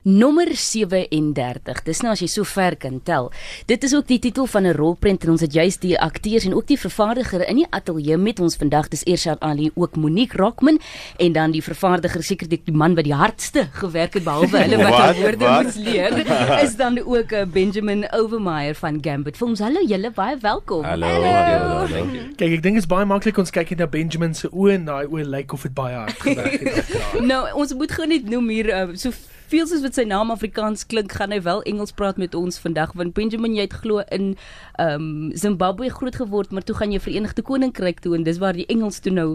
Nommer 0.00 0.48
37. 0.56 1.82
Dis 1.84 1.98
nou 2.00 2.14
as 2.14 2.22
jy 2.22 2.26
so 2.32 2.46
ver 2.48 2.72
kan 2.80 3.02
tel. 3.04 3.26
Dit 3.68 3.82
is 3.84 3.92
ook 3.92 4.06
die 4.08 4.16
titel 4.18 4.46
van 4.48 4.64
'n 4.64 4.72
rolprent 4.72 5.24
en 5.24 5.30
ons 5.30 5.40
het 5.44 5.52
juist 5.52 5.80
die 5.82 5.98
akteurs 6.00 6.44
en 6.46 6.54
ook 6.54 6.66
die 6.66 6.78
vervaardiger 6.80 7.46
in 7.48 7.56
die 7.56 7.66
ateljee 7.70 8.16
met 8.16 8.40
ons 8.40 8.56
vandag. 8.56 8.88
Dis 8.88 9.04
Eershad 9.04 9.40
Ali, 9.40 9.70
ook 9.74 9.96
Monique 9.96 10.36
Rockman 10.36 10.80
en 11.18 11.32
dan 11.32 11.50
die 11.50 11.62
vervaardiger 11.62 12.22
seker 12.22 12.48
die 12.48 12.62
man 12.72 12.94
wat 12.94 13.04
die 13.04 13.14
hardste 13.14 13.68
gewerk 13.72 14.14
het 14.14 14.24
behalwe 14.24 14.58
hulle 14.58 14.76
wat 14.76 14.88
Wat? 14.88 15.16
woorde 15.16 15.62
moes 15.62 15.74
leer. 15.76 16.16
Is 16.64 16.76
dan 16.76 16.98
ook 16.98 17.32
uh, 17.32 17.44
Benjamin 17.44 18.12
Overmeyer 18.12 18.74
van 18.74 18.98
Gambit 19.02 19.36
Films. 19.36 19.58
Hallo 19.58 19.84
julle, 19.86 20.10
baie 20.10 20.36
welkom. 20.40 20.84
Hallo. 20.84 21.06
Hallo. 21.06 21.86
Kyk, 22.36 22.52
ek 22.52 22.62
dink 22.62 22.74
dit 22.74 22.82
is 22.82 22.86
baie 22.86 23.04
maklik 23.04 23.36
ons 23.38 23.50
kyk 23.50 23.70
net 23.70 23.78
na 23.78 23.86
Benjamin 23.86 24.34
se 24.34 24.48
oë 24.48 24.72
en 24.72 24.84
daai 24.84 25.06
oë 25.06 25.24
lyk 25.28 25.52
of 25.52 25.62
dit 25.62 25.74
baie 25.74 25.94
hard 25.94 26.16
gewerk 26.20 26.60
het. 26.60 26.88
Nou, 27.30 27.52
ons 27.54 27.74
moet 27.74 27.92
gou 27.92 28.06
net 28.06 28.24
noem 28.30 28.48
hier 28.48 28.66
uh, 28.72 28.88
so 28.96 29.12
veel 29.50 29.66
soos 29.66 29.82
wat 29.82 29.96
sy 29.98 30.04
naam 30.06 30.30
Afrikaans 30.30 30.84
klink, 30.86 31.12
gaan 31.18 31.34
hy 31.34 31.40
wel 31.42 31.62
Engels 31.66 31.92
praat 31.96 32.20
met 32.22 32.36
ons 32.38 32.58
vandag 32.62 32.92
want 32.98 33.16
Benjamin 33.18 33.56
jy 33.58 33.66
het 33.66 33.76
glo 33.82 34.04
in 34.14 34.32
ehm 34.78 35.06
um, 35.06 35.30
Zimbabwe 35.34 35.90
groot 35.90 36.16
geword, 36.22 36.54
maar 36.54 36.66
toe 36.66 36.76
gaan 36.78 36.94
jy 36.94 37.00
Verenigde 37.02 37.42
Koninkryk 37.42 38.00
toe 38.04 38.14
en 38.14 38.26
dis 38.26 38.38
waar 38.38 38.54
die 38.54 38.68
Engels 38.70 39.00
toe 39.02 39.12
nou 39.12 39.28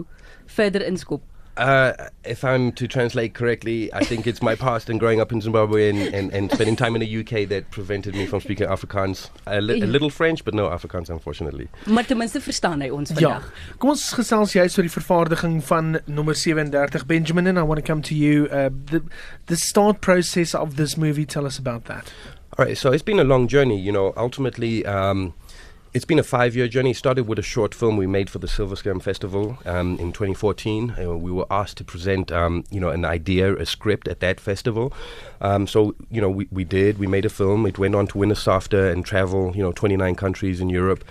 verder 0.58 0.86
inskop. 0.86 1.22
Uh, 1.56 1.92
if 2.24 2.44
I'm 2.44 2.72
to 2.72 2.86
translate 2.86 3.32
correctly, 3.34 3.92
I 3.92 4.04
think 4.04 4.26
it's 4.26 4.42
my 4.42 4.54
past 4.54 4.90
and 4.90 5.00
growing 5.00 5.20
up 5.20 5.32
in 5.32 5.40
Zimbabwe 5.40 5.88
and, 5.88 6.14
and, 6.14 6.32
and 6.32 6.52
spending 6.52 6.76
time 6.76 6.94
in 6.94 7.00
the 7.00 7.20
UK 7.20 7.48
that 7.48 7.70
prevented 7.70 8.14
me 8.14 8.26
from 8.26 8.40
speaking 8.40 8.66
Afrikaans. 8.66 9.30
A, 9.46 9.60
li- 9.60 9.80
a 9.80 9.86
little 9.86 10.10
French, 10.10 10.44
but 10.44 10.52
no 10.54 10.68
Afrikaans, 10.68 11.08
unfortunately. 11.08 11.68
Maar 11.86 12.06
ten 12.06 12.16
minste 12.16 12.40
verstaan 12.40 12.80
hy 12.80 12.90
ons 12.90 13.10
ja. 13.10 13.14
vandag. 13.14 13.52
Kom 13.78 13.90
ons 13.94 14.12
gesels 14.12 14.52
juist 14.52 14.78
oor 14.78 14.84
die 14.84 14.92
vervaardiging 14.92 15.60
van 15.64 15.98
nommer 16.04 16.36
37 16.36 17.06
Benjamin 17.06 17.46
and 17.46 17.58
I 17.58 17.62
want 17.62 17.80
to 17.80 17.86
come 17.86 18.02
to 18.02 18.14
you 18.14 18.46
uh 18.50 18.68
the 18.90 19.02
the 19.46 19.56
start 19.56 20.00
process 20.00 20.54
of 20.54 20.76
this 20.76 20.96
movie 20.96 21.24
tell 21.24 21.46
us 21.46 21.58
about 21.58 21.84
that. 21.84 22.12
All 22.58 22.64
right, 22.64 22.76
so 22.76 22.90
it's 22.90 23.02
been 23.02 23.20
a 23.20 23.24
long 23.24 23.48
journey. 23.48 23.78
You 23.78 23.92
know, 23.92 24.14
ultimately, 24.16 24.84
um, 24.86 25.34
it's 25.96 26.04
been 26.04 26.18
a 26.18 26.22
five-year 26.22 26.68
journey. 26.68 26.90
It 26.90 26.98
started 26.98 27.26
with 27.26 27.38
a 27.38 27.42
short 27.42 27.74
film 27.74 27.96
we 27.96 28.06
made 28.06 28.28
for 28.28 28.38
the 28.38 28.46
Silver 28.46 28.74
Scam 28.74 29.00
Festival 29.00 29.58
um, 29.64 29.98
in 29.98 30.12
2014. 30.12 30.90
Uh, 30.90 31.16
we 31.16 31.32
were 31.32 31.46
asked 31.50 31.78
to 31.78 31.84
present, 31.84 32.30
um, 32.30 32.64
you 32.70 32.78
know, 32.78 32.90
an 32.90 33.06
idea, 33.06 33.56
a 33.56 33.64
script 33.64 34.06
at 34.06 34.20
that 34.20 34.38
festival. 34.38 34.92
Um, 35.40 35.66
so, 35.66 35.94
you 36.10 36.20
know, 36.20 36.28
we, 36.28 36.48
we 36.50 36.64
did. 36.64 36.98
We 36.98 37.06
made 37.06 37.24
a 37.24 37.30
film. 37.30 37.64
It 37.64 37.78
went 37.78 37.94
on 37.94 38.08
to 38.08 38.18
win 38.18 38.30
a 38.30 38.34
SAFTA 38.34 38.92
and 38.92 39.06
travel, 39.06 39.56
you 39.56 39.62
know, 39.62 39.72
29 39.72 40.14
countries 40.16 40.60
in 40.60 40.68
Europe. 40.68 41.02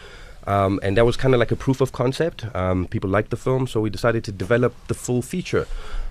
Um, 0.48 0.80
and 0.84 0.96
that 0.98 1.06
was 1.06 1.18
kind 1.18 1.34
of 1.34 1.40
like 1.40 1.52
a 1.52 1.56
proof 1.56 1.82
of 1.82 1.92
concept. 1.92 2.46
Um, 2.56 2.88
people 2.88 3.10
liked 3.10 3.30
the 3.30 3.38
film, 3.38 3.68
so 3.68 3.82
we 3.82 3.90
decided 3.90 4.24
to 4.26 4.32
develop 4.32 4.74
the 4.88 4.94
full 4.94 5.22
feature. 5.22 5.68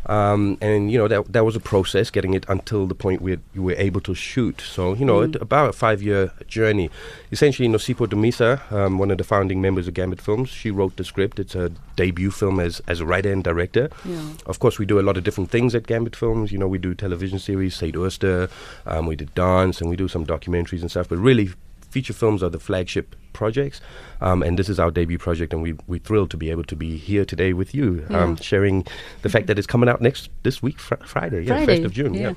Um, 0.06 0.58
and 0.60 0.92
you 0.92 0.98
know 0.98 1.08
that 1.08 1.32
that 1.32 1.44
was 1.44 1.56
a 1.56 1.60
process, 1.60 2.10
getting 2.10 2.34
it 2.34 2.44
until 2.48 2.86
the 2.86 2.94
point 2.94 3.22
where 3.22 3.38
you 3.55 3.62
were 3.62 3.74
able 3.77 4.00
to 4.02 4.14
shoot. 4.14 4.60
So 4.60 4.94
you 4.94 5.05
know, 5.05 5.22
it, 5.22 5.36
about 5.36 5.70
a 5.70 5.72
five-year 5.72 6.30
journey. 6.46 6.90
Essentially, 7.32 7.68
Nosipo 7.68 8.06
Dumisa, 8.06 8.70
um, 8.70 8.98
one 8.98 9.10
of 9.10 9.18
the 9.18 9.24
founding 9.24 9.62
members 9.62 9.88
of 9.88 9.94
Gambit 9.94 10.20
Films, 10.20 10.50
she 10.50 10.70
wrote 10.70 10.96
the 10.96 11.05
script. 11.05 11.38
It's 11.38 11.55
a 11.55 11.72
debut 11.96 12.30
film 12.30 12.60
as 12.60 12.82
as 12.86 13.00
a 13.00 13.06
writer 13.06 13.32
and 13.32 13.42
director. 13.42 13.88
Ja. 14.05 14.20
Of 14.46 14.58
course, 14.58 14.78
we 14.78 14.84
do 14.84 15.00
a 15.00 15.02
lot 15.02 15.16
of 15.16 15.24
different 15.24 15.50
things 15.50 15.74
at 15.74 15.86
Gambit 15.86 16.16
Films. 16.16 16.52
You 16.52 16.58
know, 16.58 16.68
we 16.68 16.78
do 16.78 16.94
television 16.94 17.38
series, 17.38 17.74
Said 17.74 17.96
Oyster, 17.96 18.50
um, 18.86 19.06
we 19.06 19.16
did 19.16 19.34
dance, 19.34 19.80
and 19.80 19.88
we 19.88 19.96
do 19.96 20.08
some 20.08 20.27
documentaries 20.27 20.82
and 20.82 20.90
stuff. 20.90 21.08
But 21.08 21.16
really, 21.18 21.50
feature 21.94 22.16
films 22.22 22.42
are 22.42 22.50
the 22.56 22.62
flagship 22.68 23.14
projects, 23.38 23.80
um, 24.20 24.42
and 24.46 24.58
this 24.58 24.68
is 24.74 24.78
our 24.86 24.90
debut 24.98 25.18
project, 25.26 25.52
and 25.54 25.62
we 25.66 25.72
we're 25.92 26.04
thrilled 26.08 26.30
to 26.34 26.38
be 26.44 26.50
able 26.54 26.66
to 26.72 26.76
be 26.84 26.90
here 27.10 27.24
today 27.32 27.52
with 27.60 27.74
you, 27.78 27.88
um, 28.10 28.36
sharing 28.50 28.84
the 29.22 29.32
fact 29.36 29.46
that 29.48 29.58
it's 29.58 29.70
coming 29.76 29.88
out 29.94 30.00
next 30.08 30.30
this 30.42 30.60
week, 30.66 30.78
fr- 30.88 31.02
Friday, 31.14 31.40
yeah, 31.42 31.54
Friday, 31.54 31.72
first 31.72 31.86
of 31.90 31.92
June, 32.00 32.14
yeah. 32.14 32.34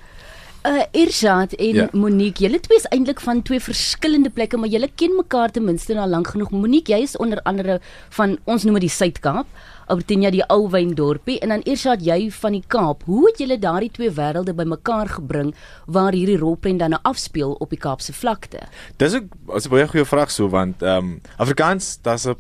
Uh 0.67 0.83
Irshad 0.91 1.53
en 1.63 1.75
Ja. 1.75 1.85
Monique, 1.93 2.43
julle 2.43 2.59
twee 2.59 2.77
is 2.81 2.87
eintlik 2.91 3.21
van 3.23 3.41
twee 3.41 3.61
verskillende 3.63 4.31
plekke, 4.33 4.57
maar 4.59 4.71
julle 4.73 4.89
ken 4.99 5.13
mekaar 5.15 5.53
ten 5.55 5.63
minste 5.63 5.95
nou 5.95 6.07
lank 6.09 6.33
genoeg. 6.33 6.51
Monique, 6.51 6.91
jy 6.91 7.05
is 7.05 7.15
onder 7.23 7.39
andere 7.47 7.77
van 8.17 8.35
ons 8.43 8.65
noem 8.67 8.79
dit 8.79 8.87
die 8.87 8.95
Suid-Kaap, 8.95 9.47
Albertina 9.87 10.29
die 10.33 10.43
ou 10.51 10.67
wyndorpie 10.71 11.37
en 11.43 11.53
dan 11.53 11.63
Irshad 11.63 12.01
jy 12.03 12.27
van 12.41 12.57
die 12.57 12.63
Kaap. 12.67 13.05
Hoe 13.07 13.27
het 13.29 13.39
julle 13.39 13.59
daardie 13.59 13.91
twee 13.91 14.11
wêrelde 14.11 14.55
bymekaar 14.57 15.13
gebring 15.15 15.53
waar 15.85 16.15
hierdie 16.15 16.37
rolprent 16.37 16.79
dan 16.83 16.95
nou 16.95 16.99
afspeel 17.07 17.55
op 17.63 17.71
die 17.71 17.79
Kaapse 17.79 18.13
vlakte? 18.13 18.65
Dis 18.99 19.15
ook 19.15 19.55
is 19.55 19.65
'n 19.65 19.69
baie 19.69 19.87
goeie 19.87 20.05
vraag 20.05 20.31
so 20.31 20.49
want 20.49 20.81
ehm 20.81 20.97
um, 20.97 21.21
Afrikaans, 21.37 21.99
daar's 22.01 22.27
'n 22.27 22.35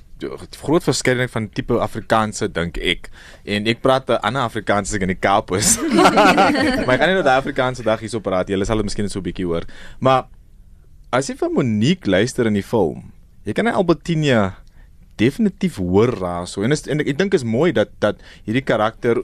groot 0.61 0.83
verskeidenheid 0.83 1.31
van 1.31 1.49
tipe 1.49 1.79
Afrikaanse 1.79 2.51
dink 2.51 2.77
ek. 2.77 3.09
En 3.43 3.67
ek 3.67 3.81
praat 3.81 4.09
'n 4.09 4.19
ander 4.21 4.41
Afrikaans 4.41 4.89
as 4.89 4.95
ek 4.95 5.01
in 5.01 5.07
die 5.07 5.23
Kaap 5.27 5.51
is. 5.51 5.77
maar 6.85 6.95
ek 6.95 6.99
gaan 6.99 7.09
nie 7.09 7.19
nou 7.19 7.23
daai 7.23 7.39
Afrikaanse 7.39 7.83
dag 7.83 7.99
hierso 7.99 8.19
praat. 8.19 8.47
Julle 8.47 8.65
sal 8.65 8.77
dit 8.77 8.85
miskien 8.85 9.09
so 9.09 9.19
'n 9.19 9.23
bietjie 9.23 9.45
hoor. 9.45 9.63
Maar 9.99 10.27
as 11.11 11.27
jy 11.27 11.35
vir 11.35 11.49
Monique 11.49 12.09
luister 12.09 12.45
in 12.47 12.53
die 12.53 12.63
film, 12.63 13.13
jy 13.45 13.53
kan 13.53 13.67
hy 13.67 13.71
Albertina 13.71 14.57
definitief 15.17 15.77
hoor 15.81 16.13
raas 16.21 16.51
so. 16.55 16.63
En, 16.63 16.71
is, 16.71 16.85
en 16.87 16.99
ek, 17.03 17.07
ek 17.13 17.17
dink 17.17 17.33
is 17.33 17.43
mooi 17.43 17.71
dat 17.75 17.89
dat 17.99 18.21
hierdie 18.45 18.63
karakter 18.65 19.23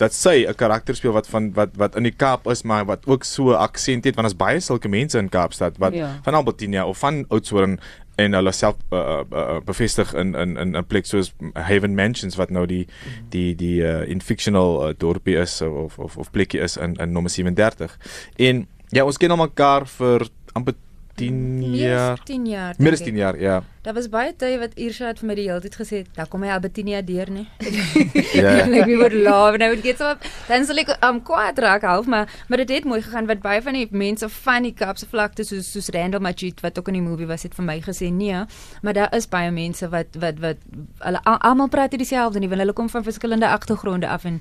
dat 0.00 0.14
sy 0.16 0.46
'n 0.48 0.54
karakter 0.56 0.96
speel 0.96 1.12
wat 1.12 1.26
van 1.28 1.52
wat 1.52 1.70
wat 1.76 1.96
in 1.96 2.02
die 2.08 2.16
Kaap 2.16 2.46
is 2.48 2.62
maar 2.64 2.86
wat 2.88 3.04
ook 3.06 3.24
so 3.24 3.52
aksent 3.52 4.04
het 4.04 4.16
want 4.16 4.24
daar's 4.28 4.36
baie 4.36 4.60
sulke 4.60 4.88
mense 4.88 5.18
in 5.18 5.28
Kaapstad 5.28 5.76
wat 5.78 5.92
Ja. 5.94 6.20
van 6.24 6.34
Albertina 6.34 6.86
of 6.86 6.98
van 6.98 7.24
Oudtshoorn 7.28 7.78
en 8.16 8.32
hulle 8.32 8.52
self 8.52 8.76
uh, 8.92 9.20
uh, 9.32 9.60
bevestig 9.64 10.14
in 10.14 10.34
in 10.34 10.56
in 10.56 10.76
'n 10.76 10.84
plek 10.86 11.06
soos 11.06 11.32
Haven 11.54 11.94
Mansions 11.94 12.36
wat 12.36 12.50
nou 12.50 12.66
die 12.66 12.86
die 13.28 13.54
die 13.54 13.80
uh, 13.82 14.08
in 14.08 14.20
fictional 14.20 14.88
uh, 14.88 14.94
dorpie 14.98 15.36
is 15.36 15.60
of 15.62 15.98
of 15.98 16.16
of 16.16 16.30
plekkie 16.30 16.60
is 16.60 16.76
in 16.76 16.94
in 16.96 17.12
nommer 17.12 17.30
37. 17.30 17.98
En 18.36 18.66
ja, 18.88 19.04
ons 19.04 19.16
ken 19.16 19.30
almekaar 19.30 19.86
vir 19.86 20.28
amper 20.52 20.74
10 21.20 21.74
jaar. 21.76 22.18
10 22.24 22.46
jaar. 22.50 22.74
Meer 22.78 22.92
as 22.96 23.02
dink 23.04 23.10
10 23.12 23.14
ek. 23.16 23.20
jaar, 23.24 23.38
ja. 23.40 23.58
Daar 23.84 23.94
was 23.96 24.08
baie 24.12 24.32
tye 24.36 24.58
wat 24.60 24.74
Irshad 24.76 25.20
vir 25.22 25.28
my 25.30 25.34
die 25.38 25.46
hele 25.48 25.60
tyd 25.64 25.76
gesê 25.80 26.00
het, 26.02 26.08
"Daar 26.16 26.28
kom 26.28 26.42
hy 26.44 26.50
Albertinia 26.52 27.00
deur 27.02 27.30
nie." 27.32 27.46
Ja. 28.40 28.50
En 28.62 28.72
ek 28.76 28.86
word 29.00 29.12
laaf 29.24 29.56
nou 29.58 29.70
dit 29.80 29.98
so 29.98 30.14
dan 30.48 30.64
sal 30.66 30.78
ek 30.78 30.90
um 31.04 31.18
kwaad 31.24 31.58
raak 31.58 31.82
half 31.82 32.06
maar 32.06 32.28
maar 32.48 32.58
dit 32.62 32.68
het 32.70 32.84
mooi 32.84 33.00
gegaan 33.02 33.26
wat 33.26 33.40
baie 33.42 33.62
van 33.62 33.74
die 33.74 33.88
mense 33.90 34.28
van 34.28 34.62
die 34.62 34.72
Kaapse 34.76 35.06
vlakte 35.10 35.44
soos 35.44 35.72
soos 35.72 35.88
Randall 35.90 36.20
Majid 36.20 36.60
wat 36.60 36.78
ook 36.78 36.88
in 36.88 36.94
die 37.00 37.02
movie 37.02 37.26
was 37.26 37.42
het 37.42 37.54
vir 37.54 37.64
my 37.64 37.80
gesê 37.80 38.10
nee 38.12 38.44
maar 38.82 38.92
daar 38.92 39.14
is 39.16 39.26
baie 39.28 39.50
mense 39.50 39.88
wat 39.88 40.06
wat 40.20 40.38
wat 40.38 40.56
hulle 40.98 41.20
al- 41.24 41.40
almal 41.40 41.68
praat 41.68 41.90
dieselfde 41.90 42.38
want 42.48 42.60
hulle 42.60 42.72
kom 42.72 42.88
van 42.88 43.02
verskillende 43.02 43.48
agtergronde 43.48 44.08
af 44.08 44.24
en 44.24 44.40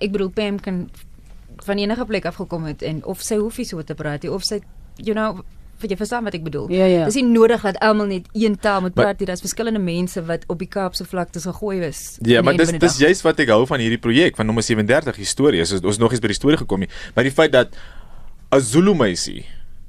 ek 0.00 0.10
bedoel 0.12 0.30
Pam 0.30 0.60
kan 0.60 0.90
van 1.64 1.76
enige 1.78 2.04
plek 2.04 2.24
af 2.24 2.34
gekom 2.36 2.64
het 2.64 2.82
en 2.82 3.04
of 3.04 3.20
sy 3.22 3.36
hoef 3.36 3.58
nie 3.58 3.66
so 3.66 3.82
te 3.82 3.94
praat 3.94 4.22
nie 4.22 4.32
of 4.32 4.44
sy 4.44 4.60
you 4.96 5.14
know 5.14 5.42
jy 5.80 5.96
verstaan 5.96 6.24
wat 6.24 6.34
ek 6.34 6.44
bedoel. 6.46 6.70
Ja, 6.72 6.84
ja. 6.84 7.04
Dis 7.04 7.18
nie 7.18 7.24
nodig 7.24 7.62
dat 7.62 7.78
almal 7.84 8.06
net 8.06 8.28
een 8.32 8.56
taal 8.58 8.80
moet 8.80 8.94
praat 8.94 9.18
nie. 9.18 9.26
Daar's 9.26 9.44
verskillende 9.44 9.82
mense 9.82 10.22
wat 10.24 10.44
op 10.46 10.58
die 10.58 10.68
Kaapse 10.68 11.04
vlakte 11.04 11.40
gegooi 11.40 11.80
is. 11.86 12.18
Ja, 12.22 12.42
maar 12.42 12.56
dis 12.56 12.72
dis 12.78 12.98
juist 12.98 13.22
wat 13.22 13.40
ek 13.40 13.52
hou 13.52 13.66
van 13.66 13.82
hierdie 13.82 14.00
projek 14.00 14.36
van 14.36 14.46
nommer 14.46 14.64
37 14.64 15.16
historie. 15.16 15.60
Is 15.60 15.72
ons 15.80 15.98
nog 15.98 16.12
eens 16.12 16.20
by 16.20 16.32
die 16.32 16.38
storie 16.38 16.56
gekom 16.56 16.86
nie. 16.86 16.90
Maar 17.14 17.28
die 17.28 17.34
feit 17.34 17.52
dat 17.52 17.76
'n 18.52 18.60
Zulu 18.60 18.94
meisie 18.94 19.44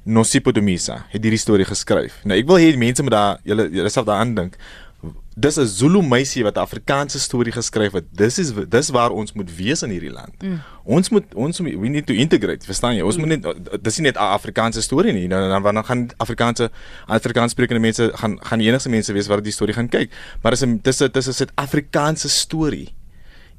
Nosipo 0.07 0.51
Dumisa 0.51 1.05
het 1.11 1.23
hierdie 1.23 1.39
storie 1.39 1.65
geskryf. 1.67 2.21
Nou 2.23 2.37
ek 2.39 2.47
wil 2.47 2.57
hê 2.57 2.71
die 2.71 2.79
mense 2.79 3.03
moet 3.03 3.11
daar 3.11 3.39
julle 3.43 3.69
julle 3.69 3.89
self 3.89 4.05
daaraan 4.07 4.35
dink. 4.35 4.55
Dis 5.37 5.57
'n 5.57 5.67
Zulu 5.69 6.01
meisie 6.01 6.43
wat 6.43 6.55
'n 6.57 6.65
Afrikaanse 6.65 7.19
storie 7.19 7.51
geskryf 7.53 7.91
het. 7.91 8.05
Dis 8.11 8.39
is 8.39 8.51
dis 8.69 8.89
waar 8.89 9.11
ons 9.11 9.33
moet 9.33 9.55
wees 9.55 9.81
in 9.81 9.89
hierdie 9.89 10.11
land. 10.11 10.33
Mm. 10.41 10.61
Ons 10.83 11.09
moet 11.09 11.23
ons 11.35 11.59
we 11.59 11.87
need 11.87 12.07
to 12.07 12.13
integrate, 12.13 12.65
verstaan 12.65 12.95
jy? 12.95 13.01
Ons 13.01 13.17
mm. 13.17 13.27
moet 13.27 13.29
net 13.29 13.83
dis 13.83 13.97
nie 13.97 14.09
net 14.09 14.15
'n 14.15 14.33
Afrikaanse 14.33 14.81
storie 14.81 15.13
nie. 15.13 15.27
Nou 15.27 15.49
dan 15.49 15.73
dan 15.73 15.85
gaan 15.85 16.09
Afrikaanse 16.17 16.71
Afrikaans 17.05 17.51
sprekende 17.51 17.81
mense 17.81 18.11
gaan 18.13 18.37
gaan 18.41 18.59
die 18.59 18.67
enigste 18.67 18.89
mense 18.89 19.13
wees 19.13 19.27
wat 19.27 19.43
die 19.43 19.53
storie 19.53 19.73
gaan 19.73 19.89
kyk. 19.89 20.09
Maar 20.41 20.51
dis 20.51 20.63
'n 20.63 20.79
dis 20.81 21.01
'n 21.01 21.11
dis 21.11 21.27
'n 21.27 21.33
Suid-Afrikaanse 21.33 22.29
storie. 22.29 22.89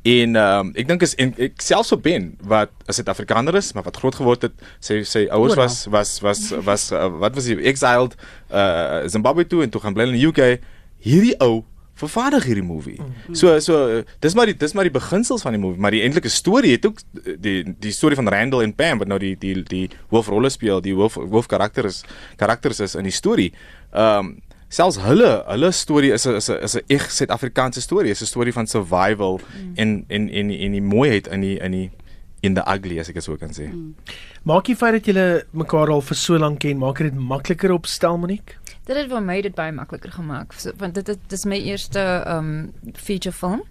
En 0.03 0.37
ehm 0.37 0.66
um, 0.66 0.71
ek 0.75 0.87
dink 0.89 1.03
is 1.03 1.15
en 1.15 1.34
ek 1.43 1.60
selfs 1.60 1.93
op 1.93 2.03
Ben 2.03 2.37
wat 2.43 2.71
'n 2.87 2.93
Suid-Afrikaner 2.93 3.55
is, 3.55 3.72
maar 3.72 3.83
wat 3.83 3.97
groot 3.97 4.15
geword 4.15 4.43
het, 4.43 4.53
sy 4.78 5.03
sy 5.03 5.27
ouers 5.31 5.53
Oral. 5.53 5.65
was 5.65 5.87
was 5.87 6.21
was 6.21 6.51
was 6.65 6.91
uh, 6.92 7.07
wat 7.19 7.34
was 7.34 7.47
hy 7.47 7.54
exiled 7.54 8.15
uh 8.51 9.07
Zimbabwe 9.07 9.47
toe 9.47 9.63
en 9.63 9.71
toe 9.71 9.81
gaan 9.81 9.95
bly 9.95 10.07
in 10.07 10.19
die 10.19 10.27
UK. 10.27 10.60
Hierdie 11.04 11.34
ou 11.45 11.65
vervaardig 11.98 12.45
hierdie 12.47 12.65
movie. 12.65 12.98
So 13.34 13.59
so 13.62 13.78
uh, 13.98 14.03
dis 14.22 14.34
maar 14.39 14.50
die 14.50 14.56
dis 14.59 14.74
maar 14.77 14.86
die 14.86 14.95
beginsels 14.95 15.42
van 15.42 15.56
die 15.56 15.62
movie, 15.62 15.80
maar 15.83 15.95
die 15.95 16.03
eintlike 16.06 16.30
storie 16.30 16.77
het 16.77 16.86
ook 16.86 17.00
die 17.42 17.62
die 17.66 17.95
storie 17.95 18.18
van 18.18 18.30
Randall 18.30 18.66
en 18.66 18.74
Pam 18.78 19.03
wat 19.03 19.10
nou 19.10 19.18
die 19.22 19.34
die 19.41 19.56
die 19.66 19.86
hoofrolle 20.12 20.50
speel, 20.54 20.83
die 20.84 20.95
hoof 20.95 21.18
hoofkarakter 21.18 21.91
is 21.91 22.04
karakters 22.39 22.80
is 22.84 22.95
in 22.98 23.09
die 23.09 23.15
storie. 23.15 23.50
Ehm 23.92 24.30
um, 24.30 24.36
selfs 24.68 24.98
hulle 25.00 25.30
hulle 25.48 25.71
storie 25.72 26.12
is 26.12 26.27
'n 26.27 26.36
is 26.36 26.50
'n 26.50 26.62
is 26.62 26.77
'n 26.77 26.84
eg 26.89 27.10
Suid-Afrikaanse 27.10 27.80
storie, 27.80 28.10
is 28.10 28.22
'n 28.22 28.27
storie 28.27 28.53
van 28.53 28.66
survival 28.66 29.41
mm. 29.41 29.72
en 29.77 30.04
en 30.09 30.28
en 30.28 30.50
en 30.50 30.72
die 30.72 30.83
mooiheid 30.83 31.27
in 31.27 31.41
die 31.41 31.56
in 31.59 31.72
die 31.72 31.91
in 32.42 32.54
the 32.54 32.62
ugly 32.66 32.98
as 33.00 33.09
ek 33.09 33.15
dit 33.15 33.24
so 33.24 33.36
kan 33.36 33.50
sê. 33.50 33.66
Mm. 33.66 33.95
Maak 34.45 34.65
die 34.65 34.77
feit 34.77 34.92
dat 34.92 35.06
julle 35.06 35.45
mekaar 35.53 35.91
al 35.91 36.00
vir 36.00 36.16
so 36.16 36.39
lank 36.39 36.60
ken, 36.60 36.78
maak 36.78 36.98
dit 36.98 37.15
makliker 37.15 37.72
op 37.72 37.86
stel 37.86 38.18
Monique? 38.18 38.60
Dit 38.88 38.96
het 38.96 39.08
vir 39.10 39.20
my 39.24 39.36
dit 39.44 39.54
baie 39.54 39.72
makliker 39.76 40.10
gemaak 40.14 40.54
so, 40.56 40.72
want 40.80 40.94
dit 40.96 41.06
dit 41.06 41.18
dis 41.32 41.44
my 41.44 41.58
eerste 41.70 42.00
um 42.26 42.48
feature 42.96 43.32
film 43.36 43.62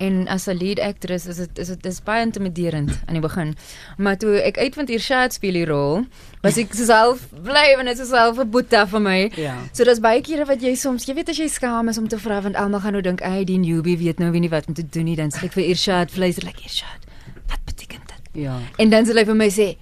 en 0.00 0.26
as 0.32 0.48
'n 0.48 0.56
lead 0.56 0.80
actress 0.80 1.26
is 1.28 1.36
dit 1.42 1.58
is 1.58 1.68
dit 1.68 1.86
is 1.86 2.00
baie 2.06 2.22
intimiderend 2.24 2.90
aan 3.06 3.14
die 3.20 3.24
begin 3.24 3.54
maar 3.98 4.16
toe 4.16 4.40
ek 4.40 4.58
uitvind 4.58 4.90
Irshad 4.90 5.32
speel 5.36 5.52
die 5.60 5.66
rol 5.68 6.06
was 6.42 6.56
ek 6.58 6.72
self 6.74 7.28
bly 7.30 7.66
en 7.78 7.86
dit 7.92 7.98
is 8.00 8.08
self 8.08 8.38
'n 8.38 8.50
boeta 8.50 8.86
vir 8.86 9.00
my 9.00 9.30
Ja. 9.36 9.56
so 9.72 9.84
dis 9.84 10.00
baie 10.00 10.20
kere 10.22 10.44
wat 10.46 10.60
jy 10.62 10.74
soms 10.74 11.04
jy 11.06 11.14
weet 11.14 11.28
as 11.28 11.36
jy 11.38 11.48
skaam 11.48 11.88
is 11.88 11.98
om 11.98 12.08
te 12.08 12.18
vra 12.18 12.40
want 12.40 12.56
almal 12.56 12.80
gaan 12.80 12.92
nou 12.92 13.02
dink 13.02 13.22
ay 13.22 13.44
die 13.44 13.58
newbie 13.58 13.98
weet 13.98 14.18
nou 14.18 14.30
wie 14.32 14.40
nie 14.40 14.50
wat 14.50 14.66
om 14.68 14.74
te 14.74 14.82
doen 14.82 15.04
nie 15.04 15.16
dan 15.16 15.30
sê 15.30 15.44
ek 15.44 15.52
vir 15.52 15.64
Irshad 15.64 16.10
fluister 16.10 16.44
like 16.44 16.62
Irshad 16.64 17.00
wat 17.48 17.60
beteken 17.66 18.00
dit 18.06 18.42
Ja. 18.42 18.58
En 18.78 18.88
dan 18.90 19.04
sal 19.06 19.16
hy 19.16 19.24
vir 19.24 19.34
my 19.36 19.48
sê, 19.50 19.76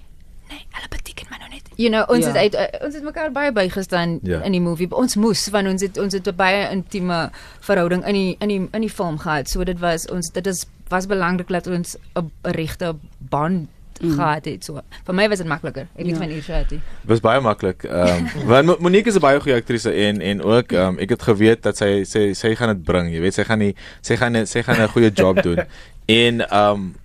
"Nee, 0.49 0.65
hulle 0.75 0.87
beteken 0.89 1.25
maar 1.29 1.39
nou 1.39 1.49
net." 1.49 1.60
You 1.75 1.89
know, 1.89 2.03
ons 2.09 2.25
Ja. 2.25 2.33
ja. 2.33 2.39
het 2.41 2.55
uit 2.55 2.73
uh, 2.73 2.85
ons 2.85 2.93
het 2.93 3.03
mekaar 3.03 3.31
baie 3.31 3.51
bygestaan 3.51 4.19
Ja. 4.23 4.37
ja. 4.37 4.43
in 4.43 4.51
die 4.51 4.61
movie. 4.61 4.87
Ons 4.95 5.15
moes 5.15 5.47
want 5.49 5.67
ons 5.67 5.81
het 5.81 5.97
ons 5.97 6.13
het 6.13 6.27
'n 6.27 6.35
baie 6.35 6.69
intieme 6.71 7.29
verhouding 7.59 8.05
in 8.07 8.13
die 8.13 8.35
in 8.39 8.47
die 8.47 8.67
in 8.71 8.81
die 8.81 8.89
film 8.89 9.17
gehad. 9.17 9.49
So 9.49 9.63
dit 9.63 9.79
was 9.79 10.07
ons 10.07 10.29
dit 10.31 10.47
is 10.47 10.65
was 10.89 11.05
belangrik 11.07 11.47
dat 11.47 11.67
ons 11.67 11.97
'n 12.15 12.31
regte 12.41 12.95
band 13.17 13.67
mm. 14.01 14.11
gehad 14.11 14.45
het. 14.45 14.63
So 14.65 14.81
vir 15.05 15.15
my 15.15 15.27
was 15.29 15.37
dit 15.37 15.47
makliker. 15.47 15.87
Ek 15.95 16.05
weet 16.05 16.07
Ja. 16.07 16.15
van 16.17 16.29
Irshati. 16.29 16.81
was 17.05 17.19
baie 17.19 17.39
maklik. 17.41 17.83
Ehm 17.83 18.07
um, 18.35 18.47
want 18.51 18.65
Mo- 18.65 18.77
Monique 18.79 19.07
is 19.07 19.15
'n 19.15 19.19
baie 19.19 19.39
goeie 19.39 19.55
aktrise 19.55 19.91
en 19.91 20.21
en 20.21 20.43
ook 20.43 20.71
ehm 20.71 20.87
um, 20.87 20.97
ek 20.99 21.09
het 21.09 21.21
geweet 21.21 21.61
dat 21.63 21.77
sy 21.77 22.03
sy 22.03 22.33
sy 22.33 22.55
gaan 22.55 22.75
dit 22.75 22.83
bring, 22.83 23.09
jy 23.13 23.19
weet 23.21 23.33
sy 23.33 23.43
gaan 23.43 23.59
nie 23.59 23.75
sy 24.01 24.15
gaan 24.17 24.31
nie- 24.31 24.45
sy 24.45 24.61
gaan 24.63 24.81
'n 24.81 24.87
goeie 24.89 25.11
job 25.11 25.41
doen. 25.41 25.59
En 26.05 26.41
ehm 26.49 26.71
um, 26.71 26.95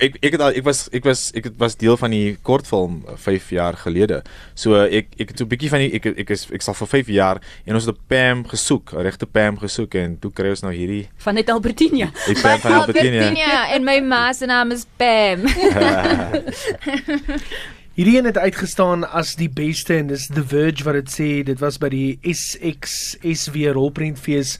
ek 0.00 0.14
ek 0.22 0.32
het 0.32 0.40
al 0.40 0.54
ek 0.56 0.64
was 0.64 0.88
ek 0.92 1.04
was 1.04 1.30
ek 1.36 1.44
het- 1.44 1.56
was 1.58 1.76
deel 1.76 1.96
van 1.96 2.10
die 2.10 2.36
kortfilm 2.42 3.02
5 3.16 3.50
jaar 3.50 3.74
gelede. 3.76 4.22
So 4.54 4.74
ek 4.84 5.06
ek 5.20 5.28
het 5.28 5.38
so 5.38 5.44
'n 5.44 5.48
bietjie 5.48 5.68
van 5.70 5.78
die 5.80 5.92
ek 5.94 6.06
ek 6.06 6.30
is 6.30 6.46
ek 6.52 6.62
sal 6.62 6.74
vir 6.74 6.86
5 6.86 7.06
jaar 7.08 7.40
en 7.66 7.74
ons 7.74 7.84
het 7.84 7.94
'n 7.94 8.00
Pam 8.08 8.44
gesoek, 8.48 8.92
'n 8.94 9.02
regte 9.02 9.26
Pam 9.26 9.58
gesoek 9.58 9.94
en 9.94 10.18
toe 10.18 10.30
kry 10.32 10.48
ons 10.50 10.62
nou 10.62 10.72
hierdie 10.72 11.08
Vanuit 11.16 11.48
Albertina. 11.50 12.10
ek 12.28 12.40
Pam 12.42 12.58
van 12.60 12.72
Albertina. 12.72 13.22
Albertina 13.28 13.74
en 13.74 13.84
my 13.84 14.00
ma 14.00 14.32
se 14.32 14.46
naam 14.46 14.70
is 14.72 14.86
Pam. 14.96 15.42
Hierdie 17.94 18.16
een 18.18 18.24
het 18.26 18.38
uitgestaan 18.38 19.04
as 19.14 19.36
die 19.38 19.48
beste 19.48 19.94
en 20.00 20.08
dis 20.10 20.26
The 20.26 20.42
Verge 20.42 20.82
wat 20.82 20.94
dit 20.98 21.10
sê 21.14 21.28
dit 21.46 21.60
was 21.62 21.76
by 21.78 21.88
die 21.92 22.18
SXSW 22.26 23.68
rolprentfees 23.76 24.56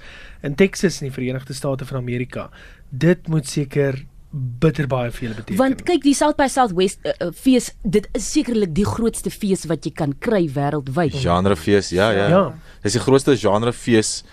in 0.46 0.54
Texas 0.54 1.00
in 1.02 1.08
die 1.08 1.14
Verenigde 1.16 1.52
State 1.56 1.84
van 1.88 1.96
Amerika. 1.98 2.50
Dit 2.94 3.26
moet 3.28 3.48
seker 3.50 4.04
bitter 4.34 4.88
baie 4.90 5.12
vir 5.14 5.28
julle 5.28 5.36
beteken. 5.38 5.58
Want 5.60 5.82
kyk, 5.86 6.02
die 6.02 6.14
South 6.16 6.36
by 6.38 6.48
Southwest 6.50 7.04
uh, 7.06 7.14
uh, 7.22 7.30
fees, 7.36 7.70
dit 7.82 8.08
is 8.18 8.26
sekerlik 8.34 8.72
die 8.74 8.86
grootste 8.88 9.30
fees 9.30 9.66
wat 9.70 9.86
jy 9.86 9.92
kan 9.94 10.14
kry 10.18 10.44
wêreldwyd. 10.50 11.14
Genrefees, 11.22 11.92
ja, 11.94 12.10
ja. 12.16 12.26
Ja. 12.32 12.42
Dis 12.82 12.98
die 12.98 13.04
grootste 13.04 13.36
genrefees 13.38 14.24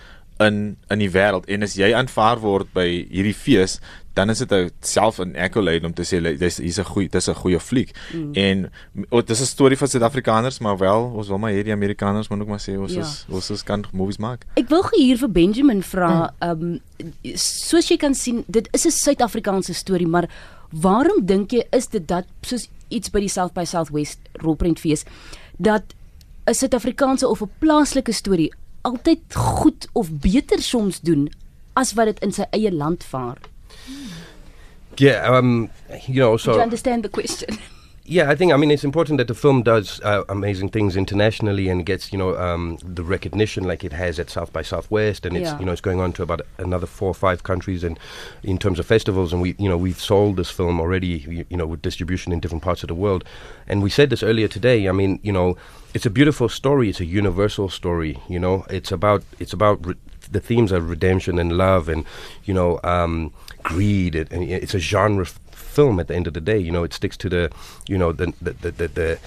in 0.48 0.78
in 0.90 1.00
die 1.00 1.12
wêreld 1.12 1.48
en 1.48 1.64
as 1.64 1.76
jy 1.80 1.94
aanvaar 1.94 2.40
word 2.40 2.74
by 2.74 2.88
hierdie 3.10 3.36
fees, 3.36 3.80
dan 4.14 4.30
is 4.30 4.42
dit 4.44 4.74
self 4.82 5.20
'n 5.20 5.36
accolade 5.36 5.86
om 5.86 5.94
te 5.94 6.04
sê 6.04 6.20
dis 6.38 6.58
hier's 6.58 6.80
'n 6.80 6.84
goeie 6.84 7.10
dis 7.10 7.30
'n 7.30 7.34
goeie 7.34 7.60
fliek. 7.60 7.96
Mm. 8.14 8.34
En 8.34 8.72
oh, 9.10 9.26
dis 9.26 9.42
'n 9.42 9.46
storie 9.46 9.78
van 9.78 9.88
Suid-Afrikaners, 9.88 10.60
maar 10.60 10.78
wel, 10.78 11.04
ons 11.16 11.28
wil 11.28 11.38
maar 11.38 11.52
hierdie 11.52 11.74
Amerikaners 11.74 12.28
moet 12.28 12.42
ook 12.42 12.48
maar 12.48 12.60
sê 12.60 12.78
ons 12.78 12.94
Ja. 12.94 13.00
ja. 13.00 13.06
is 13.06 13.26
ons 13.30 13.50
is 13.50 13.64
kan 13.64 13.86
movies 13.94 14.18
maak. 14.18 14.46
Ek 14.56 14.70
wil 14.70 14.84
hier 14.92 15.18
vir 15.18 15.32
Benjamin 15.32 15.84
vra, 15.84 16.34
ehm 16.40 16.62
um, 16.62 16.80
soos 17.34 17.88
jy 17.88 17.98
kan 17.98 18.14
sien, 18.14 18.44
dit 18.48 18.68
is 18.72 18.86
'n 18.86 18.92
Suid-Afrikaanse 18.92 19.74
storie, 19.74 20.08
maar 20.08 20.30
waarom 20.72 21.26
dink 21.26 21.52
jy 21.52 21.64
is 21.72 21.88
dit 21.88 22.08
dat 22.08 22.26
soos 22.42 22.70
iets 22.90 23.10
by 23.10 23.20
die 23.20 23.30
South 23.30 23.54
by 23.54 23.64
Southwest 23.64 24.20
rolprentfees 24.34 25.04
dat 25.58 25.84
'n 26.46 26.54
Suid-Afrikaanse 26.54 27.28
of 27.28 27.42
'n 27.42 27.50
plaaslike 27.60 28.12
storie 28.12 28.52
altyd 28.82 29.20
goed 29.34 29.88
of 29.94 30.10
beter 30.20 30.62
soms 30.62 31.00
doen 31.00 31.30
as 31.74 31.94
wat 31.94 32.06
dit 32.06 32.20
in 32.20 32.32
sy 32.36 32.46
eie 32.52 32.72
land 32.72 33.04
vaar? 33.04 33.38
Yeah, 34.98 35.26
um, 35.38 35.70
you 36.08 36.20
know, 36.22 36.38
so 36.38 36.52
Do 36.52 36.58
you 36.58 36.64
understand 36.64 37.04
the 37.04 37.10
question? 37.10 37.58
yeah, 38.06 38.30
I 38.30 38.36
think 38.36 38.52
I 38.52 38.58
mean 38.58 38.72
it's 38.72 38.84
important 38.84 39.18
that 39.20 39.28
the 39.28 39.34
film 39.34 39.64
does 39.64 40.02
uh, 40.04 40.24
amazing 40.28 40.70
things 40.70 40.96
internationally 40.96 41.70
and 41.70 41.86
gets 41.86 42.12
you 42.12 42.18
know 42.20 42.36
um, 42.38 42.78
the 42.84 43.04
recognition 43.04 43.64
like 43.64 43.84
it 43.86 43.94
has 43.94 44.20
at 44.20 44.30
South 44.30 44.52
by 44.52 44.62
Southwest, 44.64 45.26
and 45.26 45.38
it's 45.38 45.50
Yeah. 45.50 45.60
you 45.60 45.66
know 45.66 45.72
it's 45.72 45.82
going 45.82 46.02
on 46.02 46.12
to 46.14 46.24
about 46.24 46.42
another 46.58 46.88
four 46.88 47.08
or 47.08 47.14
five 47.16 47.44
countries, 47.44 47.84
and 47.84 47.98
in 48.44 48.58
terms 48.58 48.80
of 48.80 48.86
festivals, 48.86 49.32
and 49.34 49.42
we 49.42 49.56
you 49.58 49.70
know 49.70 49.78
we've 49.78 50.00
sold 50.00 50.36
this 50.36 50.50
film 50.52 50.80
already, 50.80 51.08
you, 51.08 51.46
you 51.50 51.58
know, 51.58 51.66
with 51.66 51.82
distribution 51.82 52.34
in 52.34 52.40
different 52.42 52.64
parts 52.64 52.84
of 52.84 52.88
the 52.90 52.96
world, 52.96 53.24
and 53.68 53.82
we 53.82 53.90
said 53.90 54.10
this 54.10 54.24
earlier 54.24 54.48
today. 54.50 54.90
I 54.90 54.92
mean, 54.92 55.20
you 55.24 55.32
know, 55.32 55.56
it's 55.94 56.06
a 56.06 56.10
beautiful 56.10 56.50
story. 56.50 56.90
It's 56.90 57.00
a 57.00 57.06
universal 57.06 57.70
story. 57.70 58.20
You 58.30 58.40
know, 58.40 58.66
it's 58.70 58.92
about 58.92 59.24
it's 59.40 59.54
about 59.54 59.86
re- 59.86 59.96
the 60.32 60.40
themes 60.40 60.72
are 60.72 60.80
redemption 60.80 61.40
and 61.40 61.58
love, 61.58 61.90
and 61.90 62.06
you 62.46 62.54
know, 62.54 62.80
um, 62.84 63.34
greed, 63.64 64.16
and, 64.16 64.32
and 64.32 64.44
it's 64.50 64.74
a 64.74 64.80
genre 64.80 65.26
f- 65.26 65.40
film 65.52 66.00
at 66.00 66.08
the 66.08 66.16
end 66.16 66.28
of 66.28 66.34
the 66.34 66.42
day. 66.42 66.58
You 66.58 66.72
know, 66.72 66.84
it 66.84 66.94
sticks 66.94 67.18
to 67.18 67.30
the, 67.30 67.52
you 67.88 67.98
know, 67.98 68.12
the 68.12 68.34
the 68.42 68.54
the, 68.54 68.72
the, 68.72 68.88
the 68.88 69.20